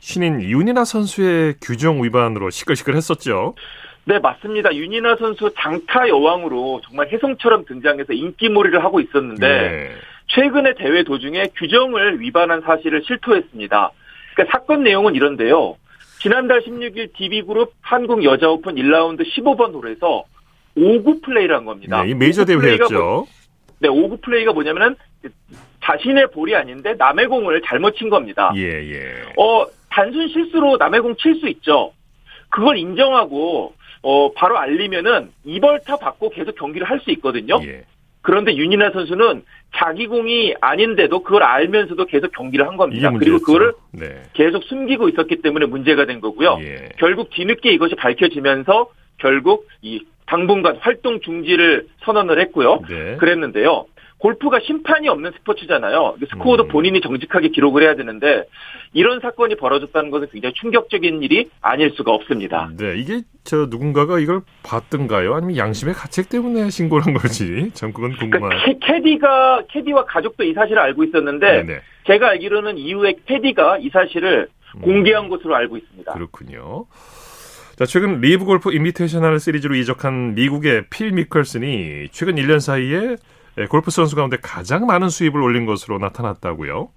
신인 0.00 0.40
윤이나 0.40 0.84
선수의 0.84 1.54
규정 1.60 2.02
위반으로 2.04 2.50
시끌시끌했었죠. 2.50 3.54
네, 4.04 4.18
맞습니다. 4.20 4.74
윤이나 4.74 5.16
선수 5.16 5.50
장타 5.58 6.08
여왕으로 6.08 6.80
정말 6.86 7.08
혜성처럼 7.08 7.64
등장해서 7.66 8.12
인기몰이를 8.12 8.82
하고 8.84 9.00
있었는데 9.00 9.46
네. 9.48 9.90
최근에 10.28 10.74
대회 10.74 11.02
도중에 11.02 11.48
규정을 11.56 12.20
위반한 12.20 12.60
사실을 12.62 13.02
실토했습니다. 13.06 13.90
그러니까 14.34 14.58
사건 14.58 14.84
내용은 14.84 15.14
이런데요. 15.14 15.76
지난달 16.20 16.62
16일 16.62 17.12
DB그룹 17.14 17.72
한국 17.80 18.24
여자 18.24 18.48
오픈 18.48 18.74
1라운드 18.74 19.22
15번 19.22 19.72
홀에서 19.74 20.24
5구 20.76 21.22
플레이를 21.22 21.56
한 21.56 21.64
겁니다. 21.64 22.02
네, 22.02 22.10
이 22.10 22.14
메이저 22.14 22.44
대회였죠. 22.44 22.94
뭐, 22.98 23.26
네, 23.78 23.88
5구 23.88 24.20
플레이가 24.22 24.52
뭐냐면은 24.52 24.96
자신의 25.84 26.30
볼이 26.32 26.54
아닌데 26.54 26.94
남의 26.98 27.26
공을 27.26 27.62
잘못 27.66 27.96
친 27.96 28.10
겁니다. 28.10 28.52
예, 28.56 28.62
예. 28.62 29.22
어, 29.36 29.66
단순 29.90 30.28
실수로 30.28 30.76
남의 30.76 31.00
공 31.00 31.16
칠 31.16 31.36
수 31.36 31.48
있죠. 31.48 31.92
그걸 32.50 32.76
인정하고 32.78 33.74
어, 34.02 34.32
바로 34.32 34.58
알리면은 34.58 35.32
이벌타 35.44 35.96
받고 35.96 36.30
계속 36.30 36.54
경기를 36.56 36.88
할 36.88 37.00
수 37.00 37.10
있거든요. 37.12 37.58
예. 37.64 37.84
그런데 38.22 38.54
윤이나 38.54 38.90
선수는 38.90 39.42
자기 39.74 40.06
공이 40.06 40.54
아닌데도 40.60 41.22
그걸 41.22 41.42
알면서도 41.42 42.06
계속 42.06 42.32
경기를 42.32 42.66
한 42.66 42.76
겁니다. 42.76 43.12
그리고 43.16 43.38
그거를 43.38 43.74
네. 43.92 44.22
계속 44.32 44.64
숨기고 44.64 45.08
있었기 45.10 45.42
때문에 45.42 45.66
문제가 45.66 46.04
된 46.06 46.20
거고요. 46.20 46.58
예. 46.62 46.88
결국 46.98 47.30
뒤늦게 47.30 47.70
이것이 47.72 47.94
밝혀지면서 47.94 48.90
결국 49.18 49.68
이 49.82 50.04
당분간 50.26 50.76
활동 50.80 51.20
중지를 51.20 51.86
선언을 52.04 52.40
했고요. 52.40 52.80
네. 52.88 53.16
그랬는데요. 53.16 53.86
골프가 54.18 54.58
심판이 54.60 55.08
없는 55.08 55.32
스포츠잖아요. 55.38 56.16
스코어도 56.30 56.64
음. 56.64 56.68
본인이 56.68 57.00
정직하게 57.00 57.48
기록을 57.48 57.82
해야 57.82 57.94
되는데 57.94 58.44
이런 58.92 59.20
사건이 59.20 59.56
벌어졌다는 59.56 60.10
것은 60.10 60.28
굉장히 60.32 60.54
충격적인 60.54 61.22
일이 61.22 61.48
아닐 61.60 61.90
수가 61.92 62.12
없습니다. 62.12 62.68
네, 62.76 62.96
이게 62.96 63.22
저 63.44 63.66
누군가가 63.70 64.18
이걸 64.18 64.40
봤던가요? 64.64 65.34
아니면 65.34 65.56
양심의 65.56 65.94
가책 65.94 66.28
때문에 66.28 66.70
신고를 66.70 67.06
한 67.06 67.14
거지? 67.14 67.70
참 67.74 67.92
그건 67.92 68.16
궁금한. 68.16 68.50
그러니까 68.50 68.86
캐디가 68.86 69.62
캐디와 69.70 70.04
가족도 70.06 70.44
이 70.44 70.52
사실을 70.52 70.80
알고 70.80 71.04
있었는데 71.04 71.62
네네. 71.62 71.80
제가 72.06 72.30
알기로는 72.30 72.76
이후에 72.76 73.14
캐디가 73.26 73.78
이 73.78 73.88
사실을 73.90 74.48
음. 74.76 74.80
공개한 74.80 75.28
것으로 75.28 75.54
알고 75.54 75.76
있습니다. 75.76 76.12
그렇군요. 76.12 76.86
자, 77.76 77.86
최근 77.86 78.20
리브 78.20 78.44
골프 78.44 78.72
인비테이셔널 78.72 79.38
시리즈로 79.38 79.76
이적한 79.76 80.34
미국의 80.34 80.86
필 80.90 81.12
미켈슨이 81.12 82.08
최근 82.10 82.34
1년 82.34 82.58
사이에 82.58 83.00
네, 83.00 83.16
골프 83.66 83.90
선수 83.90 84.16
가운데 84.16 84.36
가장 84.40 84.86
많은 84.86 85.08
수입을 85.08 85.40
올린 85.40 85.66
것으로 85.66 85.98
나타났다고요? 85.98 86.90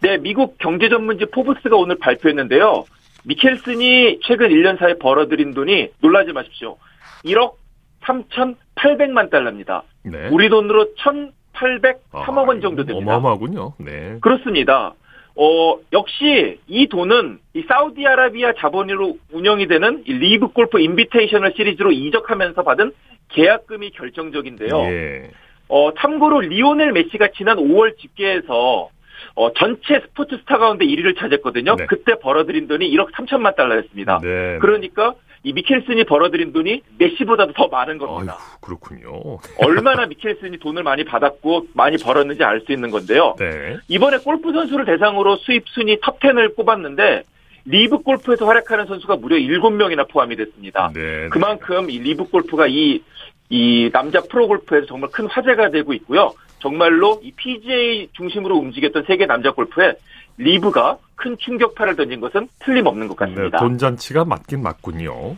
네, 0.00 0.18
미국 0.18 0.58
경제 0.58 0.88
전문지 0.88 1.26
포브스가 1.26 1.76
오늘 1.76 1.96
발표했는데요. 1.98 2.84
미켈슨이 3.24 4.20
최근 4.22 4.50
1년 4.50 4.78
사이에 4.78 4.94
벌어들인 4.98 5.54
돈이 5.54 5.90
놀라지 6.00 6.32
마십시오. 6.32 6.76
1억 7.24 7.54
3,800만 8.02 9.30
달러입니다. 9.30 9.82
네. 10.02 10.28
우리 10.30 10.50
돈으로 10.50 10.88
1,803억 10.98 12.38
아, 12.38 12.42
원 12.42 12.60
정도 12.60 12.84
됩니다. 12.84 13.16
어마어마하군요. 13.16 13.74
네. 13.78 14.18
그렇습니다. 14.20 14.94
어, 15.36 15.76
역시 15.92 16.60
이 16.68 16.86
돈은 16.86 17.38
이 17.54 17.62
사우디아라비아 17.66 18.52
자본으로 18.58 19.18
운영이 19.32 19.66
되는 19.66 20.04
리브 20.06 20.48
골프 20.48 20.78
인비테이셔널 20.78 21.54
시리즈로 21.56 21.90
이적하면서 21.92 22.62
받은 22.62 22.92
계약금이 23.30 23.90
결정적인데요. 23.92 24.80
예. 24.82 25.30
어, 25.68 25.92
참고로 25.94 26.40
리오넬 26.40 26.92
메시가 26.92 27.28
지난 27.36 27.56
5월 27.56 27.96
집계에서 27.98 28.90
어, 29.36 29.52
전체 29.54 30.00
스포츠 30.00 30.36
스타 30.38 30.58
가운데 30.58 30.84
1위를 30.84 31.18
차지했거든요. 31.18 31.76
네. 31.76 31.86
그때 31.86 32.18
벌어들인 32.20 32.68
돈이 32.68 32.88
1억 32.90 33.12
3천만 33.12 33.56
달러였습니다. 33.56 34.20
네. 34.22 34.58
그러니까 34.60 35.14
이 35.42 35.52
미켈슨이 35.52 36.04
벌어들인 36.04 36.52
돈이 36.52 36.82
메시보다도 36.98 37.52
더 37.52 37.68
많은 37.68 37.98
겁니다. 37.98 38.38
아유, 38.38 38.58
그렇군요. 38.60 39.38
얼마나 39.58 40.06
미켈슨이 40.06 40.58
돈을 40.58 40.82
많이 40.82 41.04
받았고 41.04 41.66
많이 41.74 41.98
벌었는지 41.98 42.42
알 42.44 42.60
수 42.64 42.72
있는 42.72 42.90
건데요. 42.90 43.34
네. 43.38 43.76
이번에 43.88 44.18
골프 44.18 44.52
선수를 44.52 44.84
대상으로 44.86 45.36
수입 45.36 45.64
순위 45.68 45.98
톱10을 46.00 46.54
꼽았는데 46.56 47.24
리브 47.66 47.98
골프에서 48.02 48.46
활약하는 48.46 48.86
선수가 48.86 49.16
무려 49.16 49.36
7명이나 49.36 50.08
포함이 50.08 50.36
됐습니다. 50.36 50.90
네, 50.94 51.00
네. 51.00 51.28
그만큼 51.30 51.90
이 51.90 51.98
리브 51.98 52.24
골프가 52.30 52.66
이 52.66 53.02
이 53.48 53.90
남자 53.92 54.20
프로골프에서 54.20 54.86
정말 54.86 55.10
큰 55.10 55.26
화제가 55.26 55.70
되고 55.70 55.92
있고요. 55.94 56.34
정말로 56.60 57.20
이 57.22 57.30
PGA 57.32 58.08
중심으로 58.12 58.56
움직였던 58.56 59.04
세계 59.06 59.26
남자 59.26 59.52
골프에 59.52 59.94
리브가 60.38 60.98
큰 61.14 61.36
충격파를 61.38 61.96
던진 61.96 62.20
것은 62.20 62.48
틀림없는 62.60 63.08
것 63.08 63.16
같습니다. 63.16 63.58
네, 63.58 63.58
돈잔치가 63.58 64.24
맞긴 64.24 64.62
맞군요. 64.62 65.36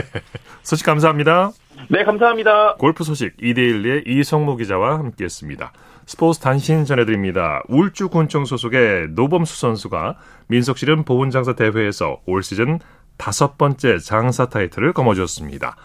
소식 0.62 0.84
감사합니다. 0.86 1.52
네, 1.88 2.04
감사합니다. 2.04 2.76
골프 2.76 3.04
소식 3.04 3.34
이데일리의 3.40 4.04
이성무 4.06 4.56
기자와 4.56 4.98
함께했습니다. 4.98 5.72
스포츠 6.06 6.40
단신 6.40 6.84
전해드립니다. 6.84 7.62
울주군청 7.68 8.44
소속의 8.44 9.08
노범수 9.10 9.58
선수가 9.58 10.16
민속시름 10.48 11.04
보훈장사 11.04 11.54
대회에서 11.54 12.20
올 12.26 12.42
시즌 12.42 12.80
다섯 13.16 13.56
번째 13.56 13.98
장사 13.98 14.46
타이틀을 14.48 14.92
거머쥐었습니다. 14.92 15.76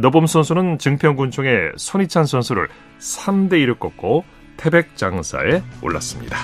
노범 0.00 0.26
선수는 0.26 0.78
증평군청의 0.78 1.72
손희찬 1.76 2.26
선수를 2.26 2.68
3대 2.98 3.52
1을 3.52 3.78
꺾고 3.78 4.24
태백 4.56 4.96
장사에 4.96 5.62
올랐습니다. 5.82 6.36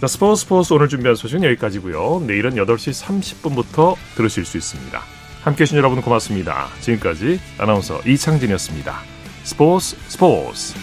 자, 0.00 0.06
스포츠 0.06 0.42
스포츠 0.42 0.72
오늘 0.72 0.88
준비한 0.88 1.14
소식은 1.14 1.44
여기까지고요. 1.44 2.22
내일은 2.26 2.54
8시 2.54 3.04
30분부터 3.04 3.96
들으실 4.14 4.46
수 4.46 4.56
있습니다. 4.56 4.98
함께해 5.42 5.66
주신 5.66 5.76
여러분 5.76 6.00
고맙습니다. 6.00 6.68
지금까지 6.80 7.38
아나운서 7.58 8.00
이창진이었습니다. 8.06 8.94
스포츠 9.42 9.96
스포츠 10.08 10.74